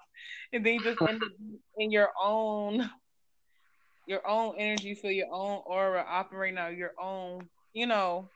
[0.53, 1.29] and then you just end up
[1.77, 2.89] in your own
[4.07, 8.29] your own energy field, your own aura, operating out your own you know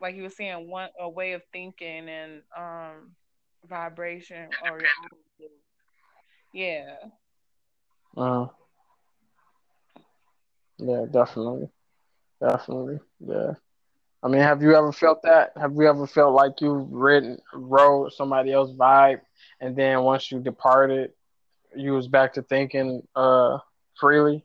[0.00, 3.12] like you were saying, one a way of thinking and um
[3.68, 5.50] vibration or your
[6.52, 6.96] yeah.
[8.16, 8.46] Uh,
[10.78, 11.68] yeah, definitely,
[12.40, 12.98] definitely.
[13.20, 13.52] Yeah.
[14.22, 15.52] I mean, have you ever felt that?
[15.56, 19.20] Have you ever felt like you written wrote somebody else's vibe,
[19.60, 21.12] and then once you departed,
[21.76, 23.58] you was back to thinking uh
[23.98, 24.44] freely?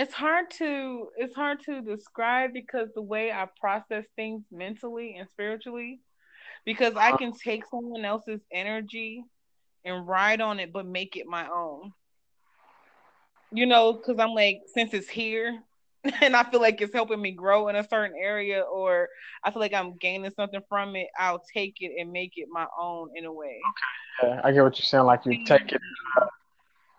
[0.00, 5.28] It's hard to it's hard to describe because the way I process things mentally and
[5.28, 6.00] spiritually,
[6.64, 9.22] because I can take someone else's energy
[9.84, 11.92] and ride on it, but make it my own.
[13.52, 15.60] You know, because I'm like, since it's here,
[16.22, 19.06] and I feel like it's helping me grow in a certain area, or
[19.44, 22.66] I feel like I'm gaining something from it, I'll take it and make it my
[22.80, 23.60] own in a way.
[24.22, 25.04] Yeah, I get what you're saying.
[25.04, 25.82] Like you take it
[26.18, 26.24] uh,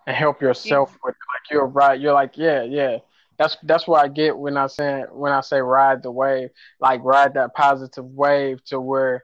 [0.07, 1.33] and help yourself with it.
[1.33, 1.99] Like you're right.
[1.99, 2.97] You're like, yeah, yeah.
[3.37, 6.49] That's that's what I get when I say when I say ride the wave.
[6.79, 9.23] Like ride that positive wave to where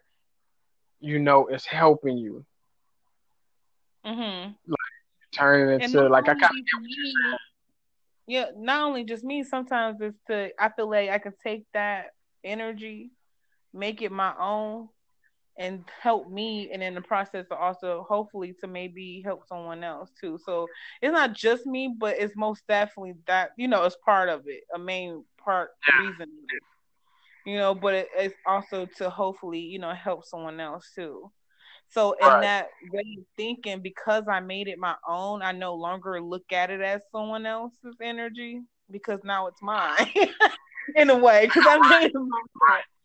[1.00, 2.46] you know it's helping you.
[4.06, 4.52] Mm-hmm.
[4.68, 4.80] Like
[5.34, 7.38] turn it into like I kind of get what you're saying.
[8.30, 12.08] Yeah, not only just me, sometimes it's to I feel like I can take that
[12.44, 13.12] energy,
[13.74, 14.90] make it my own,
[15.58, 20.38] and help me and in the process also hopefully to maybe help someone else too.
[20.46, 20.68] So
[21.02, 24.64] it's not just me, but it's most definitely that you know, it's part of it,
[24.74, 26.28] a main part reason.
[27.46, 31.32] You know, but it, it's also to hopefully, you know, help someone else too.
[31.90, 32.42] So in Right.
[32.42, 36.70] that way of thinking, because I made it my own, I no longer look at
[36.72, 40.12] it as someone else's energy because now it's mine
[40.96, 42.97] in a way because I made it my own.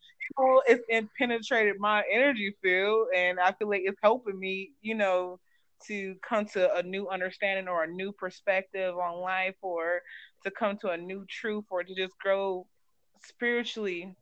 [0.67, 5.39] It's it penetrated my energy field, and I feel like it's helping me, you know,
[5.87, 10.01] to come to a new understanding or a new perspective on life, or
[10.43, 12.67] to come to a new truth, or to just grow
[13.23, 14.15] spiritually.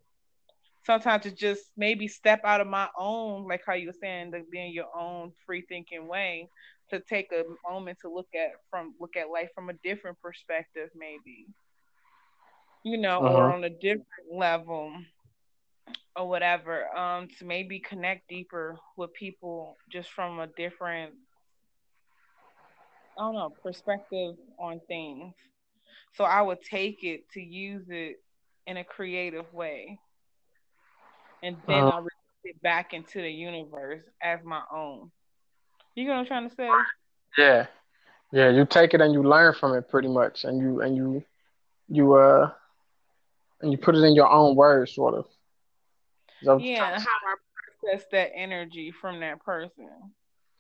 [0.86, 4.42] Sometimes to just maybe step out of my own, like how you were saying, to
[4.52, 6.50] be in your own free thinking way,
[6.90, 10.90] to take a moment to look at from look at life from a different perspective,
[10.96, 11.48] maybe,
[12.84, 13.52] you know, or Uh-huh.
[13.52, 14.94] on a different level
[16.16, 16.86] or whatever.
[16.96, 21.14] Um, to maybe connect deeper with people just from a different,
[23.18, 25.34] I don't know, perspective on things.
[26.14, 28.18] So I would take it to use it
[28.66, 30.00] in a creative way
[31.44, 31.90] and then Uh-huh.
[31.90, 35.12] I release it back into the universe as my own.
[35.96, 36.86] You know what I'm trying to say?
[37.38, 37.68] Yeah.
[38.32, 41.24] Yeah, you take it and you learn from it pretty much and you and you
[41.88, 42.50] you uh
[43.62, 45.26] and you put it in your own words sort of.
[46.42, 47.36] Is that what you're Yeah, trying and to how I
[47.90, 49.90] process that energy from that person.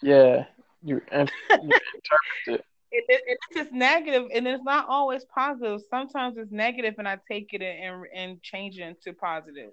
[0.01, 0.45] Yeah.
[0.83, 2.65] You and you interpret it.
[2.93, 5.79] It, it, it's just negative, and it's not always positive.
[5.89, 9.71] Sometimes it's negative, and I take it and and change it into positive.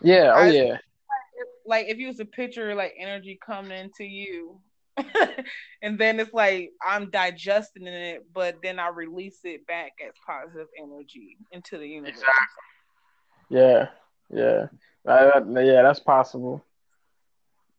[0.00, 0.76] Yeah, oh I- yeah.
[1.66, 4.60] Like if you was a picture, like energy coming into you,
[5.82, 10.68] and then it's like I'm digesting it, but then I release it back as positive
[10.80, 12.14] energy into the universe.
[13.50, 13.58] Exactly.
[13.58, 13.88] Yeah,
[14.30, 14.66] yeah,
[15.06, 15.82] Yeah.
[15.82, 16.64] That's possible.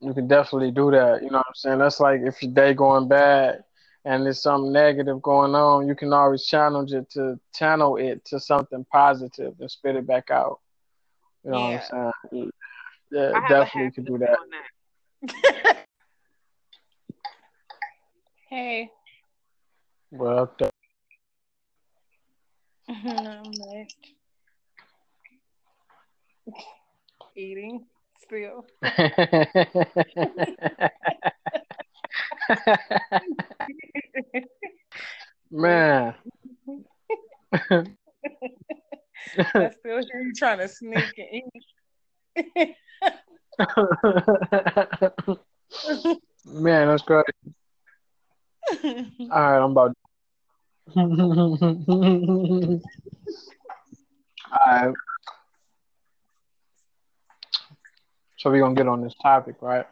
[0.02, 1.24] You can definitely do that.
[1.24, 1.80] You know what I'm saying?
[1.80, 3.64] That's like if your day going bad
[4.06, 8.40] and there's something negative going on, you can always channel it to channel it to
[8.40, 10.60] something positive and spit it back out.
[11.46, 11.80] You know Yeah.
[11.90, 12.52] what I'm saying?
[13.12, 14.38] Yeah, I definitely could do that.
[15.24, 15.86] that.
[18.50, 18.90] hey,
[20.12, 20.72] Well, th-
[22.90, 23.90] I'm like
[27.44, 27.86] eating
[28.22, 28.66] still.
[35.52, 36.16] man.
[37.54, 37.60] I
[39.70, 41.46] still hear you trying to sneak and eat.
[46.46, 47.26] Man, that's great.
[48.84, 49.96] All right, I'm about.
[50.96, 51.08] All
[54.66, 54.94] right.
[58.38, 59.86] So we're gonna get on this topic, right?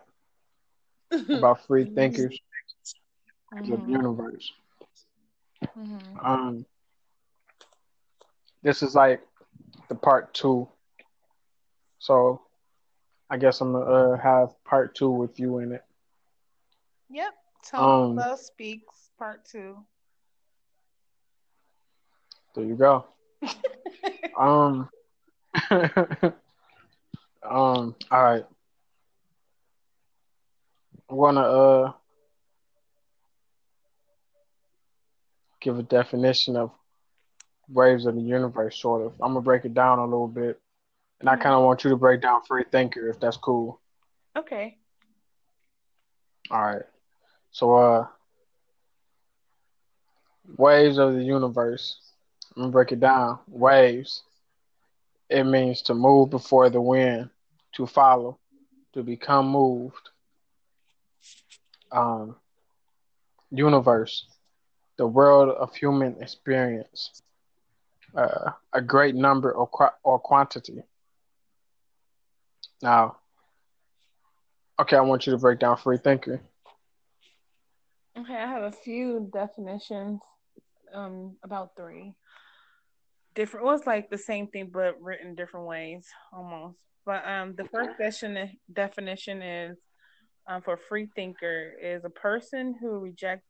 [1.33, 2.39] About free thinkers
[3.59, 4.51] of the Mhm, universe.
[5.75, 5.99] mhm.
[6.23, 6.65] Um,
[8.63, 9.21] this is like
[9.89, 10.67] the part two.
[11.99, 12.41] So
[13.29, 15.83] I guess I'm gonna uh, have part two with you in it.
[17.09, 17.33] Yep.
[17.63, 19.85] Tone Um, Love Speaks Part Two.
[22.55, 23.05] There you go.
[24.37, 24.89] Um.
[25.71, 26.33] um.
[28.11, 28.45] All right.
[31.11, 31.91] Wanna uh
[35.59, 36.71] give a definition of
[37.69, 39.13] waves of the universe, sort of.
[39.21, 40.59] I'm gonna break it down a little bit,
[41.19, 43.81] and I kind of want you to break down free thinker, if that's cool.
[44.37, 44.77] okay.
[46.49, 46.83] All right.
[47.51, 48.07] So, uh,
[50.57, 51.99] waves of the universe.
[52.55, 53.39] I'm gonna break it down.
[53.47, 54.23] Waves.
[55.29, 57.29] It means to move before the wind,
[57.73, 58.39] to follow,
[58.93, 60.10] to become moved.
[61.91, 62.35] Um,
[63.51, 64.25] universe,
[64.97, 67.21] the world of human experience.
[68.15, 69.69] Uh, a great number or
[70.03, 70.83] or quantity.
[72.81, 73.17] Now,
[74.81, 76.41] okay, I want you to break down free thinker.
[78.17, 80.19] Okay, I have a few definitions,
[80.93, 82.13] um, about three.
[83.33, 83.65] Different.
[83.65, 86.77] Well, it's like the same thing, but written different ways, almost.
[87.05, 87.91] But um, the first
[88.73, 89.77] definition is,
[90.47, 93.47] um, for free thinker is a person who rejects.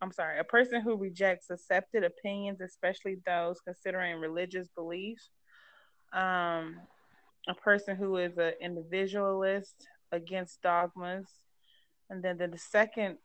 [0.00, 5.30] I'm sorry, a person who rejects accepted opinions, especially those considering religious beliefs.
[6.12, 6.80] Um,
[7.48, 11.26] a person who is an individualist against dogmas,
[12.10, 13.18] and then the, the second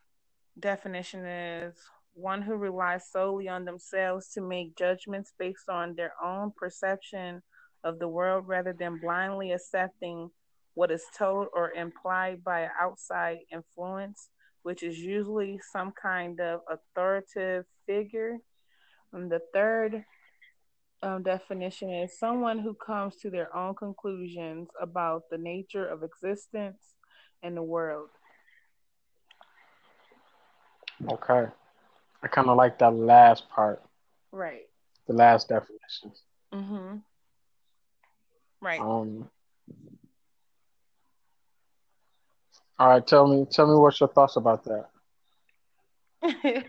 [0.59, 1.75] definition is
[2.13, 7.41] one who relies solely on themselves to make judgments based on their own perception
[7.83, 10.29] of the world rather than blindly accepting
[10.77, 14.29] what is told or implied by an outside influence,
[14.61, 18.37] which is usually some kind of authoritative figure.
[19.11, 20.05] And the third
[21.01, 26.83] um, definition is someone who comes to their own conclusions about the nature of existence
[27.41, 28.09] and the world.
[31.09, 31.47] Okay.
[32.21, 33.81] I kind of like that last part,
[34.31, 34.67] Right.
[35.07, 36.11] the last definition.
[36.53, 36.97] Mm-hmm.
[38.61, 38.79] Right.
[38.79, 39.31] Um.
[42.79, 44.85] All right, tell me, tell me what's your thoughts about that.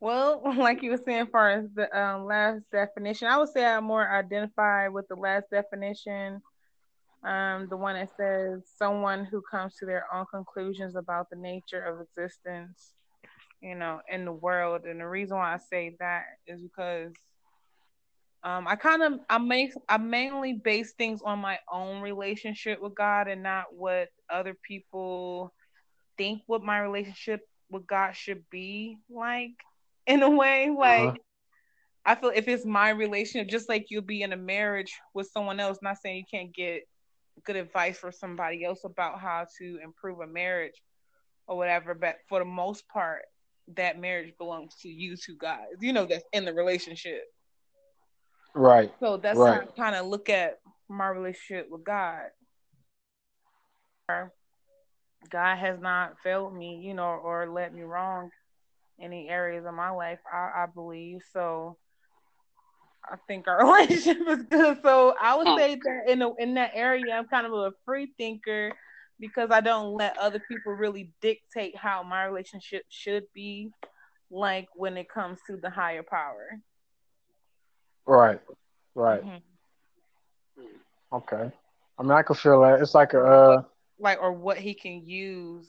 [0.00, 3.80] well, like you were saying, far as the um, last definition, I would say I
[3.80, 6.40] more identify with the last definition.
[7.22, 11.82] Um, the one that says someone who comes to their own conclusions about the nature
[11.82, 12.94] of existence,
[13.60, 14.86] you know, in the world.
[14.86, 17.12] And the reason why I say that is because
[18.42, 22.94] um, I kind of I make I mainly base things on my own relationship with
[22.94, 25.52] God and not what other people
[26.16, 29.52] think what my relationship with God should be like.
[30.06, 31.16] In a way, like Uh-huh.
[32.04, 35.60] I feel if it's my relationship, just like you'll be in a marriage with someone
[35.60, 35.78] else.
[35.82, 36.82] Not saying you can't get
[37.44, 40.82] good advice from somebody else about how to improve a marriage
[41.46, 43.22] or whatever, but for the most part,
[43.76, 45.66] that marriage belongs to you two guys.
[45.80, 47.22] You know that's in the relationship.
[48.54, 48.92] Right.
[49.00, 52.22] So that's how I kind of look at my relationship with God.
[55.28, 58.30] God has not failed me, you know, or let me wrong
[59.00, 60.18] any areas of my life.
[60.32, 61.76] I, I believe so.
[63.04, 64.78] I think our relationship is good.
[64.82, 68.72] So I would say that in in that area, I'm kind of a free thinker
[69.18, 73.70] because I don't let other people really dictate how my relationship should be.
[74.30, 76.60] Like when it comes to the higher power.
[78.10, 78.40] Right.
[78.96, 79.22] Right.
[79.24, 79.42] Mhm.
[81.12, 81.52] Okay.
[81.98, 82.80] I mean, I can feel that.
[82.80, 83.62] It's like a, uh,
[84.00, 85.68] like or what he can use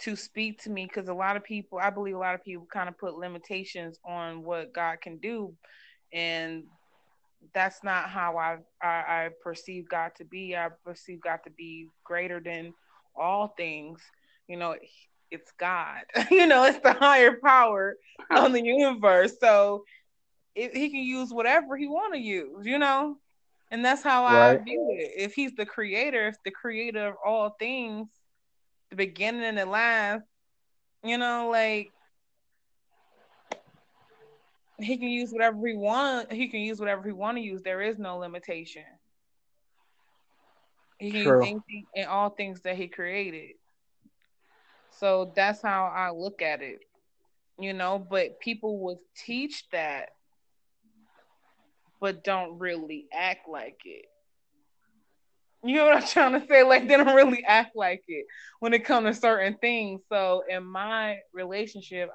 [0.00, 2.66] to speak to me because a lot of people i believe a lot of people
[2.72, 5.52] kind of put limitations on what god can do
[6.12, 6.64] and
[7.54, 11.88] that's not how I, I i perceive god to be i perceive god to be
[12.04, 12.74] greater than
[13.16, 14.00] all things
[14.46, 14.76] you know
[15.30, 17.96] it's god you know it's the higher power
[18.30, 19.84] on the universe so
[20.58, 23.16] it, he can use whatever he want to use you know
[23.70, 24.60] and that's how I Right.
[24.64, 25.12] view it.
[25.16, 28.08] If he's the creator, if the creator of all things,
[28.90, 30.24] the beginning and the last,
[31.04, 31.92] you know, like
[34.78, 36.32] he can use whatever he want.
[36.32, 37.62] He can use whatever he want to use.
[37.62, 38.84] There is no limitation.
[40.98, 41.62] He can True.
[41.94, 43.56] and all things that he created.
[44.90, 46.80] So that's how I look at it.
[47.58, 50.10] You know, but people will teach that
[52.00, 54.06] but don't really act like it.
[55.64, 56.62] You know what I'm trying to say?
[56.62, 58.26] Like they don't really act like it
[58.60, 60.02] when it comes to certain things.
[60.08, 62.10] So in my relationship,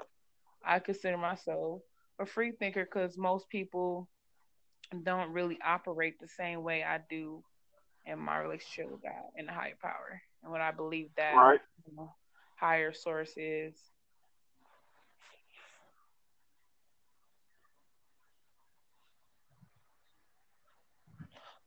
[0.65, 1.81] I consider myself
[2.19, 4.07] a free thinker because most people
[5.03, 7.43] don't really operate the same way I do
[8.05, 11.59] in my relationship with God and the higher power, and what I believe that Right.
[11.85, 12.13] you know,
[12.57, 13.73] higher source is.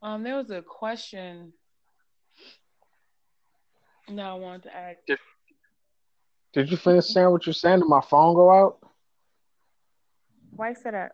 [0.02, 1.52] Um, there was a question
[4.08, 4.98] that I wanted to ask.
[6.52, 7.80] Did you finish saying what you're saying?
[7.80, 8.78] Did my phone go out?
[10.50, 11.12] Why say that?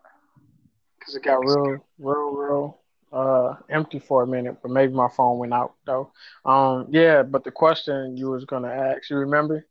[0.98, 2.78] Because it got real, real, real
[3.12, 6.12] uh empty for a minute, but maybe my phone went out though.
[6.44, 9.66] Um, yeah, but the question you was gonna ask, you remember?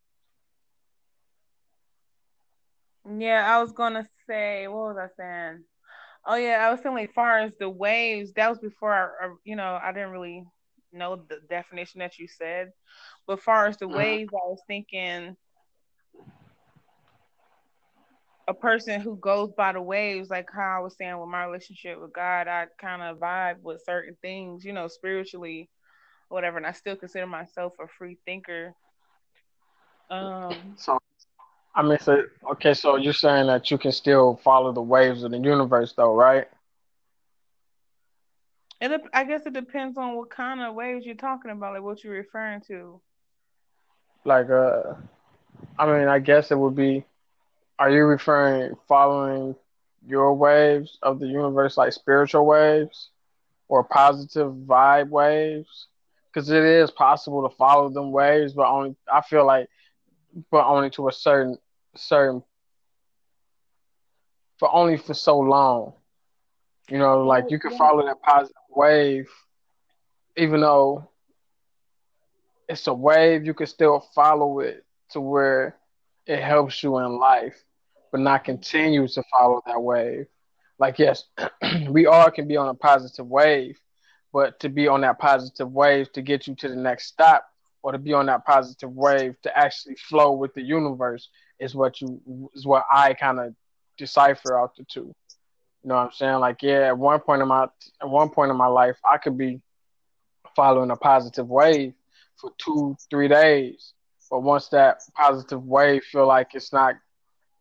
[3.17, 5.63] Yeah, I was gonna say, what was I saying?
[6.25, 9.35] Oh yeah, I was saying like far as the waves, that was before I, I-
[9.43, 10.45] you know, I didn't really
[10.93, 12.71] know the definition that you said.
[13.27, 13.89] But far as the Mhm.
[13.89, 15.35] waves, I was thinking
[18.47, 21.99] a person who goes by the waves, like how I was saying with my relationship
[22.01, 25.69] with God, I kind of vibe with certain things, you know, spiritually,
[26.29, 28.73] whatever, and I still consider myself a free thinker.
[30.09, 30.99] Um, So,
[31.73, 35.31] I mean, so okay, so you're saying that you can still follow the waves of
[35.31, 36.47] the universe, though, right?
[38.81, 42.03] it, I guess it depends on what kind of waves you're talking about, like what
[42.03, 42.99] you're referring to.
[44.25, 44.93] Like, uh,
[45.77, 47.05] I mean, I guess it would be.
[47.79, 49.55] Are you referring following
[50.07, 53.09] your waves of the universe, like spiritual waves
[53.67, 55.87] or positive vibe waves?
[56.31, 59.67] Because it is possible to follow them waves, but only I feel like,
[60.49, 61.57] but only to a certain
[61.95, 62.43] certain,
[64.57, 65.93] for only for so long.
[66.89, 69.29] You know, like you can follow that positive wave,
[70.35, 71.09] even though
[72.67, 75.77] it's a wave, you can still follow it to where
[76.25, 77.61] it helps you in life,
[78.11, 80.27] but not continue to follow that wave.
[80.79, 81.25] Like, yes,
[81.89, 83.79] we all can be on a positive wave,
[84.33, 87.45] but to be on that positive wave to get you to the next stop,
[87.83, 91.29] or to be on that positive wave to actually flow with the universe
[91.59, 93.55] is what you is what I kind of
[93.97, 95.13] decipher out the two.
[95.83, 96.39] You know what I'm saying?
[96.39, 97.67] Like, yeah, at one point in my
[98.01, 99.61] at one point in my life, I could be
[100.55, 101.93] following a positive wave
[102.37, 103.93] for two, three days.
[104.29, 106.95] But once that positive wave feel like it's not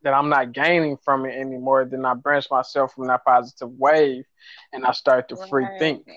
[0.03, 4.25] that I'm not gaining from it anymore, then I branch myself from that positive wave
[4.73, 6.09] and I start to free think.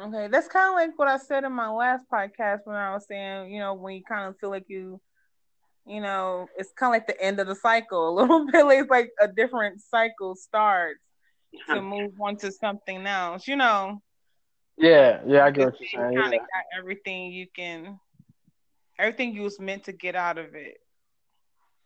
[0.00, 3.06] Okay, that's kind of like what I said in my last podcast when I was
[3.06, 5.00] saying, you know, when you kind of feel like you,
[5.86, 8.64] you know, it's kind of like the end of the cycle a little bit.
[8.66, 11.00] It's like a different cycle starts
[11.68, 13.46] to move on to something else.
[13.46, 14.00] You know,
[14.78, 16.14] Yeah, yeah, I get what you're saying.
[16.16, 16.40] kind Yeah.
[16.40, 17.98] of got everything you can,
[18.98, 20.78] everything you was meant to get out of it.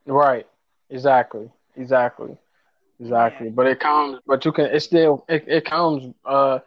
[0.06, 0.46] Right.
[0.90, 1.50] Exactly.
[1.76, 2.36] Exactly.
[3.00, 3.50] Exactly.
[3.50, 6.60] But it comes but you can it still it, it comes uh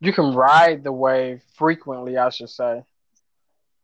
[0.00, 2.82] you can ride the wave frequently, I should say.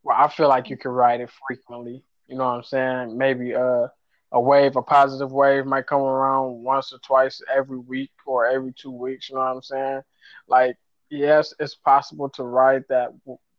[0.03, 2.03] Well, I feel like you can ride it frequently.
[2.27, 3.19] You know what I'm saying?
[3.19, 3.89] Maybe uh
[4.33, 8.73] a wave, a positive wave might come around once or twice every week or every
[8.73, 10.03] two weeks, you know what I'm saying?
[10.49, 10.77] Like
[11.11, 13.13] yes, it's possible to ride that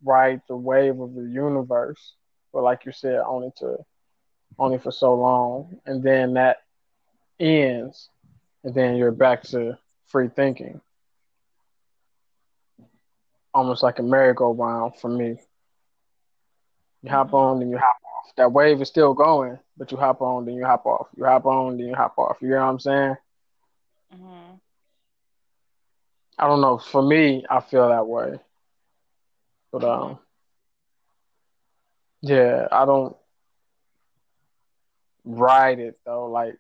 [0.03, 2.16] ride the wave of the universe,
[2.53, 3.78] but like you said, only to
[4.60, 6.58] only for so long, and then that
[7.39, 8.10] ends,
[8.64, 9.78] and then you're back to
[10.08, 10.82] free thinking,
[13.58, 15.39] almost like a merry-go-round for me.
[17.03, 18.34] You hop on, then you hop off.
[18.38, 21.08] That wave is still going, but you hop on, then you hop off.
[21.18, 22.38] You hop on, then you hop off.
[22.41, 23.16] You know what I'm saying?
[24.12, 24.58] hmm
[26.39, 26.78] I don't know.
[26.78, 28.39] For me, I feel that way,
[29.72, 30.20] but um,
[32.22, 33.16] yeah, I don't
[35.26, 36.58] ride it though like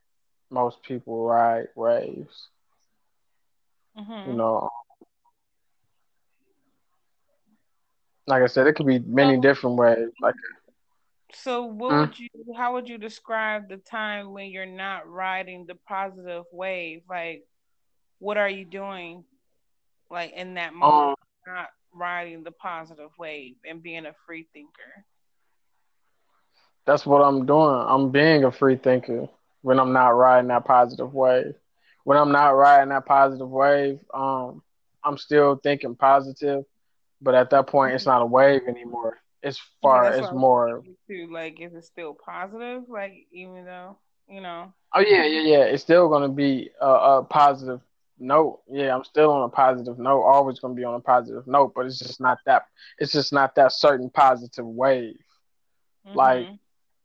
[0.49, 2.49] most people ride waves.
[3.95, 4.69] hmm You know,
[8.27, 10.09] like I said, it could be many So- different ways.
[10.21, 10.35] Like
[11.33, 11.99] So, what Hmm?
[12.01, 12.29] would you?
[12.55, 17.03] How would you describe the time when you're not riding the positive wave?
[17.09, 17.43] Like,
[18.19, 19.25] what are you doing?
[20.09, 21.09] Like in that moment,
[21.47, 25.05] um, not riding the positive wave and being a free thinker.
[26.85, 27.83] that's what I'm doing.
[27.87, 29.27] I'm being a free thinker
[29.61, 31.53] when I'm not riding that positive wave.
[32.05, 34.63] When I'm not riding that positive wave, um,
[35.03, 36.63] I'm still thinking positive,
[37.21, 39.17] but at that point, it's not a wave anymore.
[39.43, 40.05] It's far.
[40.05, 40.83] that's it's what I was more.
[41.09, 42.83] To like, is it still positive?
[42.87, 43.97] Like, even though
[44.27, 44.73] you know.
[44.93, 45.63] Oh yeah, yeah, yeah.
[45.63, 47.81] It's still gonna be a, a positive
[48.19, 48.61] note.
[48.67, 50.23] Yeah, I'm still on a positive note.
[50.23, 52.63] Always gonna be on a positive note, but it's just not that.
[52.99, 55.19] It's just not that certain positive wave,
[56.05, 56.59] Like- Mhm.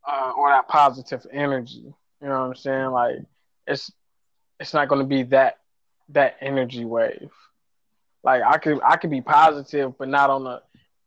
[0.07, 1.95] uh, or that positive energy.
[2.21, 2.91] You know what I'm saying?
[2.91, 3.17] Like
[3.67, 3.93] it's
[4.59, 5.59] it's not gonna be that
[6.11, 7.31] that energy wave.
[8.25, 10.62] Like I could I could be positive, but not on the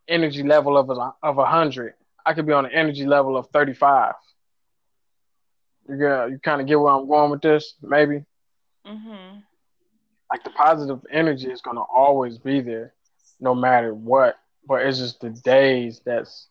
[0.08, 1.94] energy level of a of a hundred.
[2.26, 4.14] I could be on an energy level of thirty five.
[5.88, 8.26] You got you kind of get where I'm going with this, maybe.
[8.86, 9.44] Mhm.
[10.32, 12.94] Like the positive energy is gonna always be there,
[13.40, 14.38] no matter what.
[14.68, 16.48] But it's just the days that's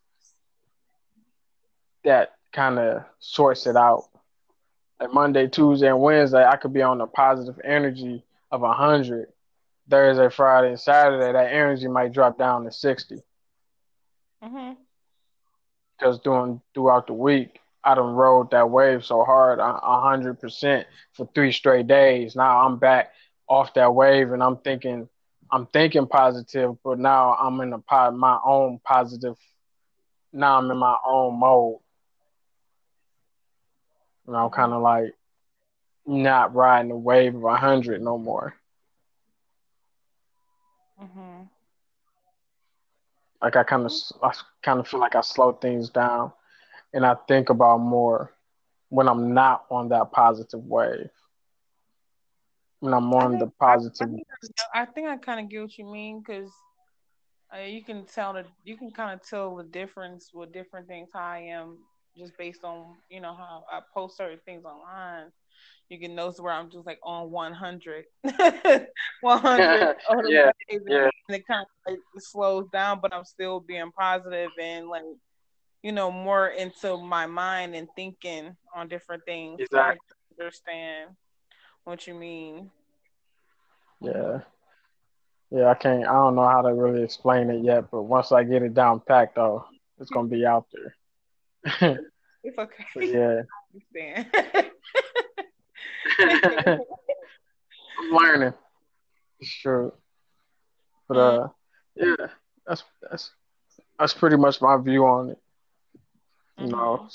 [2.05, 4.09] that kind of sorts it out.
[5.01, 9.33] Like Monday, Tuesday, and Wednesday, I could be on the positive energy of a hundred.
[9.89, 13.23] Thursday, Friday, and Saturday, that energy might drop down to sixty.
[14.43, 14.77] Mhm.
[15.99, 21.27] Because doing throughout the week, I done rode that wave so hard, hundred percent for
[21.35, 22.35] three straight days.
[22.35, 23.13] Now I'm back
[23.49, 25.09] off that wave, and I'm thinking,
[25.51, 29.37] I'm thinking positive, but now I'm in a po- my own positive.
[30.33, 31.79] Now I'm in my own mode.
[34.27, 35.15] And I'm kind of like
[36.07, 38.55] not riding the wave of a hundred no more.
[40.99, 41.49] Mhm.
[43.43, 43.93] Like I kind of,
[44.23, 44.33] I
[44.63, 46.33] kind of feel like I slow things down,
[46.93, 48.33] and I think about more
[48.89, 51.11] when I'm not on that positive wave.
[52.81, 54.09] When I'm on the positive,
[54.75, 56.51] I think I kind of get what you mean because
[57.55, 61.09] uh, you can tell the you can kind of tell the difference with different things
[61.13, 61.79] how I am
[62.17, 65.31] just based on you know how I post certain things online.
[65.91, 68.05] You can notice where I'm just like on 100,
[69.21, 69.97] 100
[70.29, 70.51] Yeah,
[70.87, 71.11] yeah.
[71.29, 75.03] and it kind of like slows down, but I'm still being positive and like
[75.83, 79.61] you know more into my mind and thinking on different things.
[79.71, 80.01] So I Exactly.
[80.41, 81.11] understand
[81.85, 82.71] what you mean.
[84.01, 84.41] yeah,
[85.51, 85.69] yeah.
[85.69, 86.07] I can't.
[86.09, 89.01] I don't know how to really explain it yet, but once I get it down
[89.01, 89.67] packed, though,
[90.01, 91.99] it's gonna be out there.
[92.47, 92.85] It's okay.
[92.95, 94.71] But yeah, understand.
[96.19, 96.81] I'm
[98.11, 98.55] learning.
[99.43, 99.93] Sure.
[101.09, 101.49] But uh,
[101.97, 102.27] yeah,
[102.67, 103.31] that's that's
[103.99, 105.39] that's pretty much my view on it.
[106.59, 107.09] You know,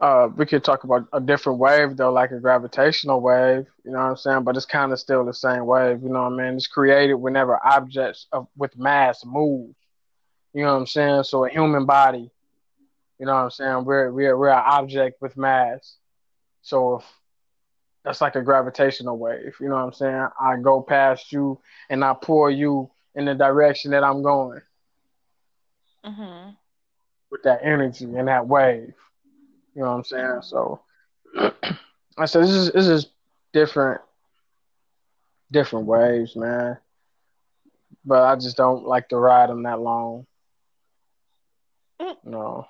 [0.00, 3.66] uh, we could talk about a different wave though, like a gravitational wave.
[3.84, 4.44] You know what I'm saying?
[4.44, 6.02] But it's kind of still the same wave.
[6.02, 6.54] You know what I mean?
[6.54, 9.74] It's created whenever objects of, with mass move.
[10.54, 11.24] You know what I'm saying?
[11.24, 12.30] So a human body.
[13.18, 13.84] You know what I'm saying?
[13.84, 15.96] We're we're we're an object with mass.
[16.62, 17.04] So if
[18.04, 19.54] that's like a gravitational wave.
[19.60, 20.28] You know what I'm saying?
[20.40, 24.60] I go past you and I pull you in the direction that I'm going
[26.04, 26.50] hmm
[27.30, 28.94] with that energy and that wave.
[29.74, 30.40] You know what I'm saying?
[30.42, 30.80] So
[31.36, 33.06] I said this is this is
[33.52, 34.00] different
[35.52, 36.78] different waves, man.
[38.04, 40.26] But I just don't like to ride them that long.
[42.24, 42.66] No,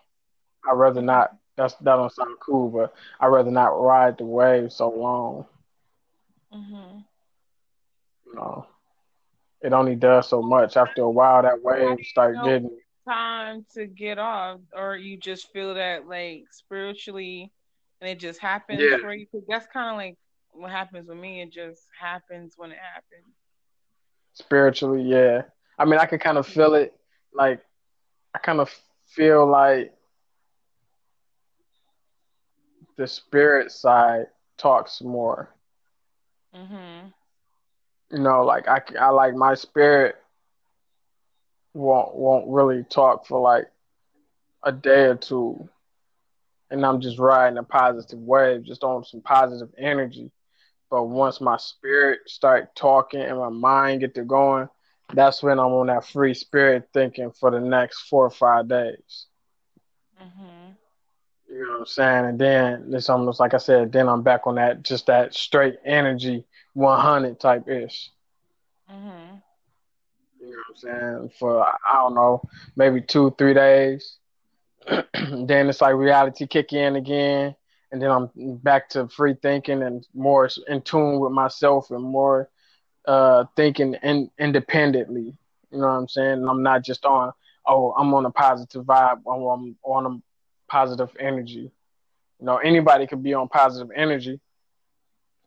[0.69, 1.37] I'd rather not.
[1.61, 5.45] That's that don't sound cool, but I'd rather not ride the wave so long.
[6.55, 6.99] Mm-hmm.
[8.27, 8.67] You know,
[9.61, 10.79] it only does so much.
[10.79, 12.45] After a while, that wave start No.
[12.45, 17.51] getting Time to get off, or you just feel that like spiritually,
[18.01, 18.99] and it just happens Yeah.
[18.99, 19.27] for you.
[19.27, 20.17] 'Cause that's kind of like
[20.53, 21.43] what happens with me.
[21.43, 23.35] It just happens when it happens.
[24.33, 25.03] spiritually.
[25.03, 25.43] Yeah,
[25.79, 26.99] I mean, I can kind of feel it.
[27.35, 27.63] Like
[28.35, 28.71] I kind of
[29.09, 29.93] feel like
[33.01, 34.27] the spirit side
[34.59, 35.55] talks more.
[36.53, 37.09] hmm
[38.11, 40.17] you know, like I, I like my spirit
[41.73, 43.67] won't won't really talk for like
[44.65, 45.69] a day or two,
[46.71, 50.31] and I'm just riding a positive wave, just on some positive energy.
[50.91, 54.69] But once my spirit start talking and my mind get to going,
[55.15, 59.27] that's when I'm on that free spirit thinking for the next four or five days.
[60.19, 60.73] hmm
[61.51, 62.27] You know what I'm saying?
[62.27, 65.79] And then it's almost like I said, then I'm back on that just that straight
[65.85, 68.11] energy 100 type ish.
[68.89, 69.41] hmm
[70.41, 71.31] You know what I'm saying?
[71.39, 72.43] For I don't know,
[72.77, 74.19] maybe two, three days.
[74.87, 77.55] then it's like reality kick in again,
[77.93, 82.49] and then I'm back to free thinking and more in tune with myself and more
[83.07, 85.37] uh thinking in, independently.
[85.71, 86.33] You know what I'm saying?
[86.41, 87.33] And I'm not just on
[87.67, 89.21] oh I'm on a positive vibe.
[89.27, 90.30] I'm, I'm on a
[90.71, 91.71] positive energy.
[92.39, 94.41] You know anybody could be on positive energy.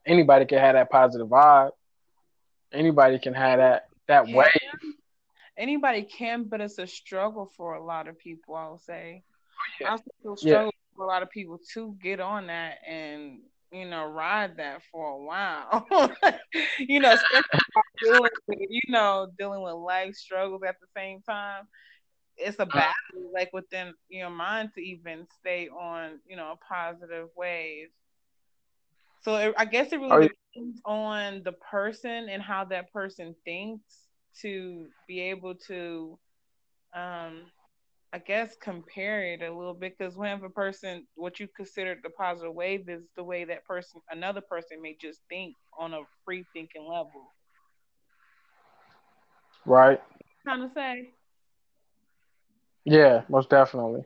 [0.05, 1.71] Anybody can have that positive vibe.
[2.73, 4.37] Anybody can have that that Yeah.
[4.37, 4.93] wave.
[5.57, 8.55] Anybody can, but it's a struggle for a lot of people.
[8.55, 9.23] I would say.
[9.79, 9.87] yeah.
[9.87, 10.53] I also feel Yeah.
[10.53, 13.39] struggle for a lot of people to get on that and
[13.71, 15.87] you know ride that for a while.
[16.79, 17.59] you know, especially
[18.01, 21.67] dealing with you know dealing with life struggles at the same time.
[22.37, 27.29] It's a battle, like within your mind, to even stay on you know a positive
[27.35, 27.89] wave.
[29.21, 32.91] So it, I guess it really Are you- depends on the person and how that
[32.91, 34.07] person thinks
[34.41, 36.19] to be able to,
[36.93, 37.51] um,
[38.13, 42.09] I guess compare it a little bit because whenever a person, what you consider the
[42.11, 46.45] positive wave is the way that person, another person may just think on a free
[46.53, 47.31] thinking level.
[49.65, 50.01] Right.
[50.45, 51.13] Kind of say.
[52.85, 54.05] Yeah, most definitely.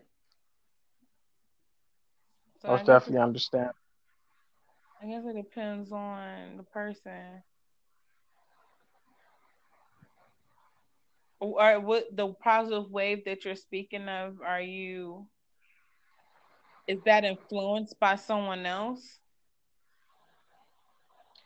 [2.61, 3.71] So Most definitely understand.
[5.01, 7.43] I guess it depends on the person.
[11.39, 14.41] Or what the positive wave that you're speaking of?
[14.41, 15.27] Are you?
[16.87, 19.19] Is that influenced by someone else?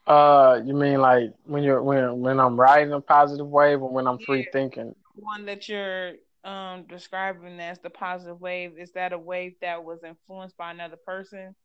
[0.07, 4.07] Uh, you mean like when you're when when I'm riding a positive wave or when
[4.07, 4.95] I'm free thinking?
[5.15, 6.13] One that you're
[6.43, 10.97] um describing as the positive wave is that a wave that was influenced by another
[10.97, 11.55] person?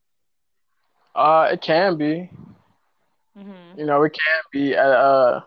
[1.14, 2.30] Uh, it can be.
[3.34, 5.46] hmm You know, it can be a, a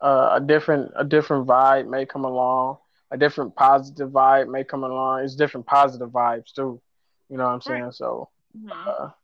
[0.00, 2.78] a a different a different vibe may come along.
[3.10, 5.24] A different positive vibe may come along.
[5.24, 6.80] It's different positive vibes too.
[7.28, 7.90] You know what I'm saying?
[7.90, 7.92] Right.
[7.92, 9.14] So, hmm uh, a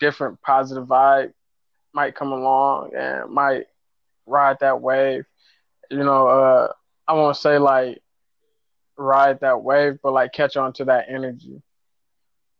[0.00, 1.32] different positive vibe
[1.92, 3.64] might come along and might
[4.26, 5.24] ride that wave.
[5.90, 6.72] You know, uh,
[7.06, 8.00] I won't say like
[9.00, 11.62] ride that wave, but like catch on to that energy.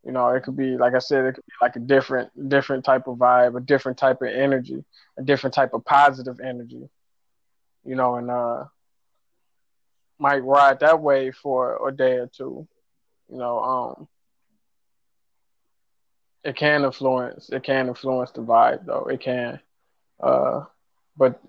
[0.04, 2.84] You know, it could be like I said, it could be like a different different
[2.84, 4.84] type of vibe, a different type of energy,
[5.18, 6.88] a different type of positive energy.
[7.84, 8.64] You know, and uh
[10.18, 12.66] might ride that wave for a day or two.
[13.30, 14.08] You know, um
[16.44, 19.04] it can influence it can influence the vibe though.
[19.04, 19.60] It can.
[20.22, 20.64] Uh
[21.16, 21.40] but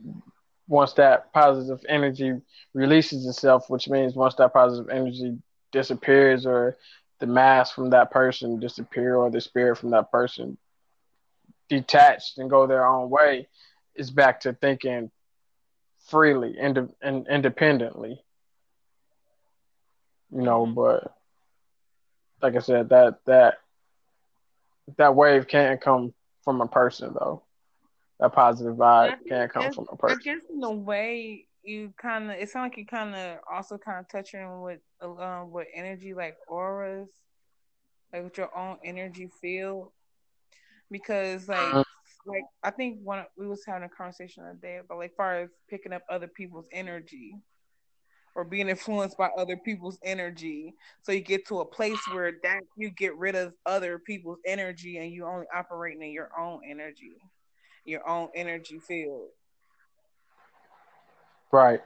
[0.71, 2.33] once that positive energy
[2.73, 5.37] releases itself, which means once that positive energy
[5.73, 6.77] disappears or
[7.19, 10.57] the mass from that person disappear or the spirit from that person
[11.67, 13.47] detached and go their own way,
[13.95, 15.11] is back to thinking
[16.07, 18.23] freely ind- and independently.
[20.31, 20.75] You know, Mhm.
[20.75, 21.13] but
[22.41, 23.59] like I said, that that
[24.97, 26.13] that wave can't come
[26.43, 27.43] from a person though.
[28.21, 30.19] That positive vibe think can't come that's- from a person.
[30.19, 33.77] I guess in a way you kind of it sounds like you kind of also
[33.77, 37.09] kind of touching with um with energy like auras,
[38.13, 39.91] like with your own energy field,
[40.91, 41.83] because like Mhm.
[42.27, 45.41] like I think one we was having a conversation the other day about like far
[45.41, 47.35] as picking up other people's energy
[48.35, 50.75] or being influenced by other people's energy.
[51.01, 54.99] So you get to a place where that you get rid of other people's energy
[54.99, 57.17] and you only operating in your own energy,
[57.85, 59.29] your own energy field.
[61.51, 61.81] Right.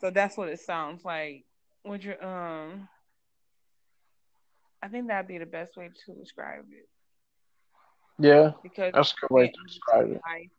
[0.00, 1.44] So that's what it sounds like.
[1.84, 2.88] Would you um
[4.82, 6.88] I think that'd be the best way to describe it.
[8.20, 10.20] Yeah, Because that's a good way to describe it.
[10.26, 10.50] life,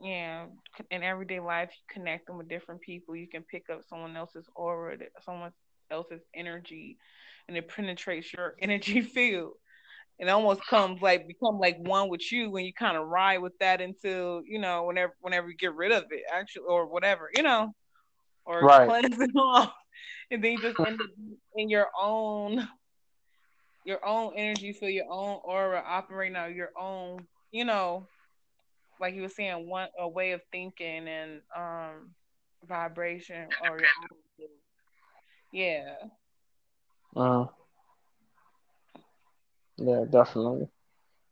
[0.00, 0.46] yeah,
[0.90, 3.16] in everyday life, you connect them with different people.
[3.16, 5.52] You can pick up someone else's aura, that- someone
[5.90, 6.96] else's energy,
[7.48, 9.54] and it penetrates your energy field.
[10.18, 13.52] It almost comes like become like one with you when you kind of ride with
[13.60, 17.42] that until you know whenever whenever you get rid of it actually or whatever you
[17.42, 17.72] know
[18.46, 18.80] or Right.
[18.84, 19.72] cleanse it off,
[20.30, 21.08] and then you just end up
[21.56, 22.66] in your own
[23.84, 28.08] your own energy field, your own aura, operating out your own you know
[29.00, 32.14] like you were saying, one a way of thinking and um
[32.66, 34.48] vibration or your own,
[35.52, 35.94] yeah.
[37.16, 37.46] Uh,
[39.76, 40.68] yeah, definitely.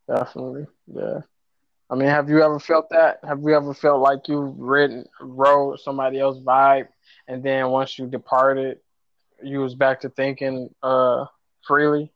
[0.08, 0.66] Definitely.
[0.86, 1.20] Yeah.
[1.90, 3.20] I mean, have you ever felt that?
[3.24, 6.88] Have you ever felt like you've written, wrote somebody else's vibe,
[7.28, 8.78] and then once you departed,
[9.42, 11.26] you was back to thinking uh
[11.66, 12.10] freely?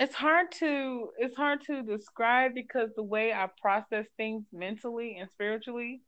[0.00, 5.30] It's hard to it's hard to describe because the way I process things mentally and
[5.30, 6.02] spiritually,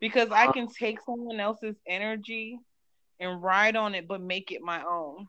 [0.00, 2.58] because I can take someone else's energy
[3.22, 5.28] and ride on it, but make it my own.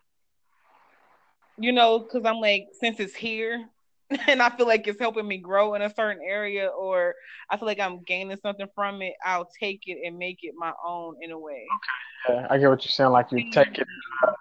[1.58, 3.70] You know, because I'm like, since it's here,
[4.28, 7.14] and I feel like it's helping me grow in a certain area, or
[7.50, 10.74] I feel like I'm gaining something from it, I'll take it and make it my
[10.86, 11.66] own in a way.
[12.28, 13.12] Yeah, I get what you're saying.
[13.12, 13.88] Like you take it
[14.28, 14.34] uh,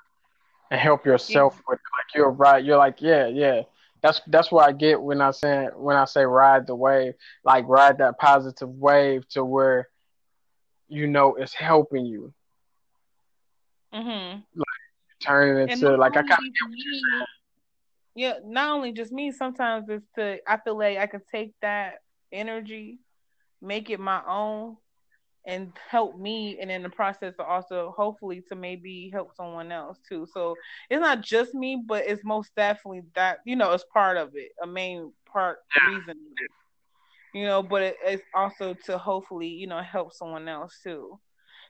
[0.71, 1.83] and help yourself with it.
[1.99, 2.65] Like you're right.
[2.65, 3.63] You're like, yeah, yeah.
[4.01, 7.15] That's that's what I get when I say when I say ride the wave.
[7.45, 9.89] Like ride that positive wave to where
[10.89, 12.33] you know it's helping you.
[13.95, 14.41] Mm-hmm.
[15.25, 17.27] Turn it And into like I kind of
[18.15, 19.33] yeah, not only just me.
[19.33, 21.95] Sometimes it's to I feel like I can take that
[22.31, 22.99] energy,
[23.61, 24.77] make it my own,
[25.47, 30.27] and help me and in the process also hopefully to maybe help someone else too
[30.33, 30.55] so
[30.89, 34.53] it's not just me but it's most definitely that you know it's part of it
[34.63, 36.17] a main part reason
[37.35, 41.19] you know but it, it's also to hopefully you know help someone else too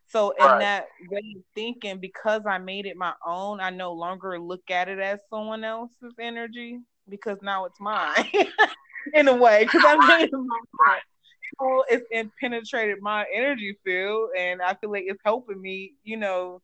[0.08, 0.60] so in Right.
[0.60, 4.88] that way of thinking because i made it my own i no longer look at
[4.88, 6.78] it as someone else's energy
[7.08, 8.26] because now it's mine
[9.14, 10.58] in a way because i made it my
[11.60, 16.16] own it's it penetrated my energy field and I feel like it's helping me, you
[16.16, 16.60] know,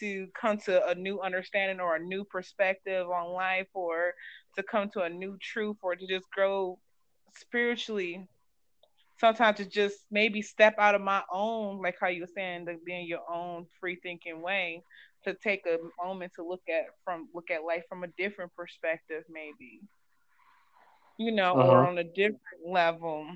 [0.00, 4.14] to come to a new understanding or a new perspective on life or
[4.56, 6.78] to come to a new truth or to just grow
[7.36, 8.26] spiritually.
[9.22, 12.76] Sometimes to just maybe step out of my own, like how you were saying, to
[12.86, 14.84] be in your own free thinking way,
[15.24, 19.24] to take a moment to look at from look at life from a different perspective,
[19.30, 19.82] maybe.
[21.18, 21.88] You know, or Uh-huh.
[21.88, 23.26] on a different level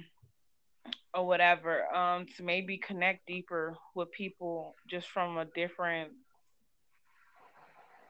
[1.14, 6.12] or whatever um to maybe connect deeper with people just from a different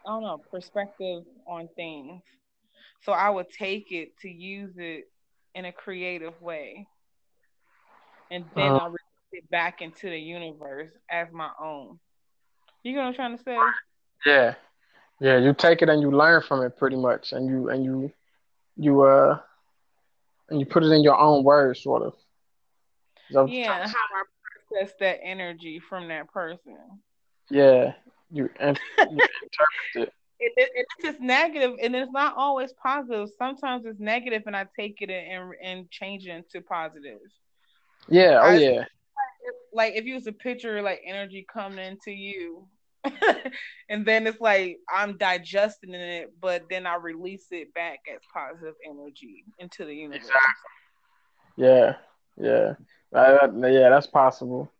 [0.06, 2.22] i don't know perspective on things
[3.02, 5.04] so i would take it to use it
[5.54, 6.86] in a creative way
[8.30, 8.78] and then Uh-huh.
[8.78, 11.98] i'll release it back into the universe as my own
[12.82, 13.74] you know what i'm trying to say
[14.26, 14.54] Yeah,
[15.20, 15.38] yeah.
[15.38, 18.12] You take it and you learn from it pretty much, and you and you
[18.76, 19.38] you uh
[20.48, 22.12] and you put it in your own words, sort of.
[23.28, 24.22] Is that what you're yeah trying and to how i
[24.70, 26.76] process that energy from that person?
[27.50, 27.94] Yeah,
[28.30, 30.12] you and you interpret it.
[30.38, 34.66] it, it, it's just negative and it's not always positive sometimes it's negative and i
[34.78, 37.18] take it and and change it into positive
[38.08, 38.84] Yeah, oh I- yeah,
[39.72, 42.66] like if you was a picture like energy coming into you
[43.88, 48.74] and then it's like i'm digesting it but then i release it back as positive
[48.84, 50.42] energy into the universe Exactly.
[51.56, 51.94] yeah,
[52.36, 52.74] yeah.
[53.12, 54.70] That- that- yeah, that's possible.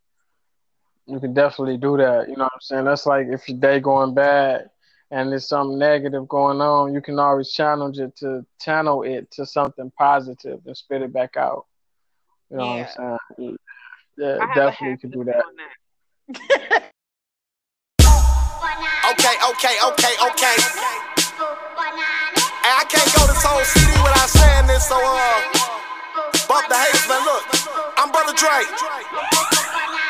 [1.07, 2.29] You can definitely do that.
[2.29, 2.85] You know what I'm saying?
[2.85, 4.71] That's like if your day going bad
[5.13, 9.47] and there's something negative going on, you can always challenge it to channel it to
[9.47, 11.67] something positive and spit it back out.
[12.51, 13.59] You know what I'm saying?
[14.17, 15.43] Yeah, I have a definitely habit could do that.
[15.43, 16.91] doing that.
[19.07, 20.57] Okay, okay, okay, okay.
[22.63, 25.43] Hey, I can't go this whole CD without saying this, so uh,
[26.49, 27.23] bump the haters, man.
[27.27, 27.45] Look,
[27.99, 28.63] I'm Brother Dre.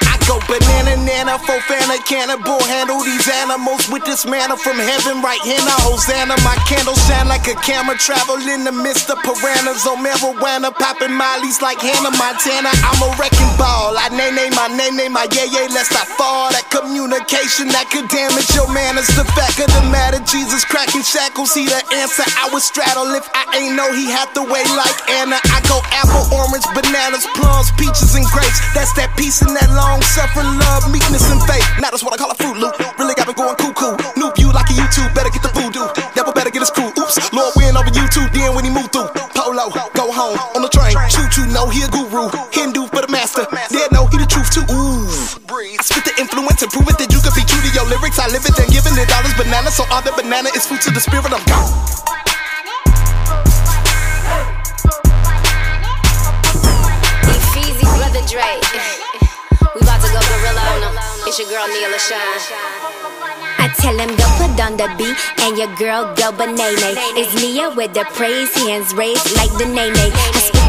[0.05, 2.59] I go banana, nana, fofana, cannibal.
[2.67, 5.79] Handle these animals with this manna from heaven, right here now.
[5.87, 7.95] Hosanna, my candle shine like a camera.
[7.97, 12.75] Travel in the midst of piranhas on marijuana, popping mollies like Hannah Montana.
[12.83, 13.95] I'm a wrecking ball.
[13.95, 15.71] I name name my name name my yeah yeah.
[15.71, 16.51] Lest I fall.
[16.51, 19.07] That communication that could damage your manners.
[19.15, 21.55] The fact of the matter, Jesus cracking shackles.
[21.55, 22.27] He the answer.
[22.43, 25.39] I would straddle if I ain't know he had to weigh like Anna.
[25.55, 28.59] I go apple, orange, bananas, plums, peaches, and grapes.
[28.75, 31.65] That's that peace and that long suffering, love, meekness, and faith.
[31.77, 32.73] Now that's what I call a fruit loop.
[32.97, 34.01] Really got me going cuckoo.
[34.17, 35.13] Noob you like a YouTube.
[35.13, 35.85] Better get the voodoo.
[36.17, 36.89] Devil better get his crew.
[36.97, 38.33] Oops, Lord win over YouTube.
[38.33, 40.97] Then when he move through, Polo, go home on the train.
[41.13, 42.33] Choo choo, know he a guru.
[42.49, 43.45] Hindu for the master.
[43.69, 44.65] Dead know he the truth too.
[44.73, 45.05] Ooh,
[45.53, 48.17] I spit the influence and prove it that you can be true to your lyrics.
[48.17, 49.69] I live it, then giving it dollars banana.
[49.69, 51.29] So all the banana is food to the spirit.
[51.29, 51.69] I'm gone.
[58.27, 59.06] Dre.
[60.17, 60.97] Go gorilla on them.
[61.29, 61.69] It's your girl
[62.01, 62.41] Shine.
[63.59, 66.97] I tell him go put on the beat and your girl go banana.
[67.21, 69.93] It's Nia with the praise hands raised like the name.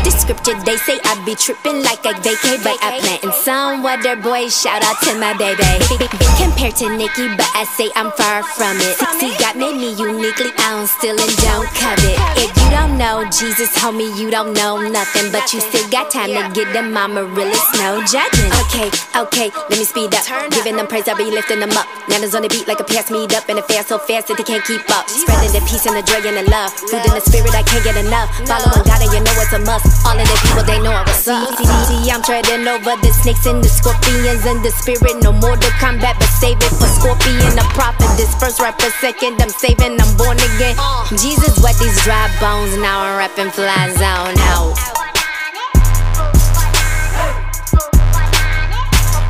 [0.07, 4.15] The scripture, they say I be tripping like a vacay, but I plantin' some water
[4.15, 4.55] boys.
[4.55, 5.59] Shout out to my baby.
[6.39, 8.95] Compared to Nicki, but I say I'm far from it.
[9.19, 12.15] See, God made me uniquely, I don't steal and don't covet.
[12.39, 16.31] If you don't know Jesus, homie, you don't know nothing, but you still got time
[16.31, 18.47] to get them mama realist, no judging.
[18.63, 20.23] Okay, okay, let me speed up.
[20.55, 21.83] Giving them praise, I be lifting them up.
[22.07, 24.39] Nanas on the beat like a pass meet up, and it fast so fast that
[24.39, 25.03] they can't keep up.
[25.11, 26.71] Spreading the peace and the joy and the love.
[26.87, 28.31] Food in the spirit, I can't get enough.
[28.47, 29.97] Following God, and you know it's a must.
[30.07, 31.51] All of the people, they know what's up.
[31.59, 35.19] See, see, see, I'm treading over the snakes and the scorpions and the spirit.
[35.19, 37.59] No more to combat, but save it for scorpion.
[37.59, 40.79] A prophet, this first rap per second, I'm saving, I'm born again.
[41.11, 44.79] Jesus, what these dry bones, now I'm rapping fly zone out.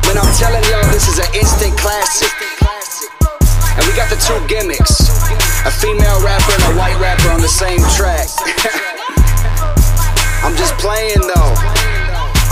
[0.06, 2.30] Man, I'm telling y'all, this is an instant classic.
[3.74, 5.10] And we got the two gimmicks
[5.66, 8.30] a female rapper and a white rapper on the same track.
[10.42, 11.54] I'm just playing though,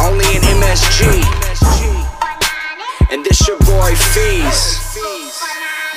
[0.03, 1.23] only in MSG.
[3.11, 4.99] And this your boy Fees.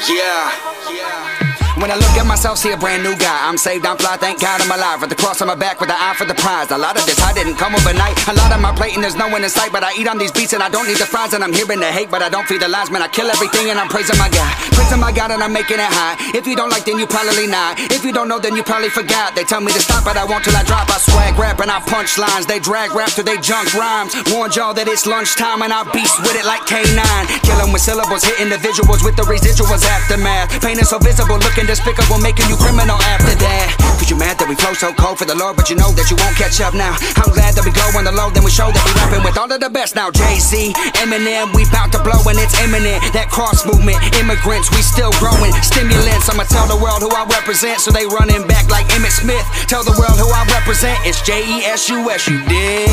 [0.08, 1.49] Yeah.
[1.80, 3.47] When I look at myself, see a brand new guy.
[3.47, 4.99] I'm saved, I'm fly, thank God I'm alive.
[4.99, 6.75] With the cross on my back, with the eye for the prize.
[6.75, 8.19] A lot of this I didn't come overnight.
[8.27, 9.71] A lot of my plate and there's no one in sight.
[9.71, 11.32] But I eat on these beats and I don't need the fries.
[11.32, 12.91] And I'm hearing the hate, but I don't feed the lies.
[12.91, 14.51] Man, I kill everything and I'm praising my God.
[14.75, 16.19] Praising my God and I'm making it high.
[16.36, 17.80] If you don't like, then you probably not.
[17.95, 19.39] If you don't know, then you probably forgot.
[19.39, 20.91] They tell me to stop, but I won't till I drop.
[20.91, 22.43] I swag rap and I punch lines.
[22.43, 24.11] They drag rap till they junk rhymes.
[24.36, 26.99] Warned y'all that it's lunchtime and I beast with it like K9.
[27.47, 30.51] Killing with syllables, hitting the visuals with the residuals aftermath.
[30.59, 33.78] Pain is so visible, looking despicable, making you criminal after that.
[34.01, 36.09] Cause you mad that we flow so cold for the Lord, but you know that
[36.09, 36.97] you won't catch up now.
[37.22, 39.38] I'm glad that we go on the low, then we show that we rapping with
[39.38, 40.09] all of the best now.
[40.09, 43.05] Jay Z, Eminem, we bout to blow and it's imminent.
[43.13, 45.53] That cross movement, immigrants, we still growing.
[45.61, 49.45] Stimulants, I'ma tell the world who I represent, so they running back like Emmitt Smith.
[49.70, 52.89] Tell the world who I represent, it's J E S U S, you dig?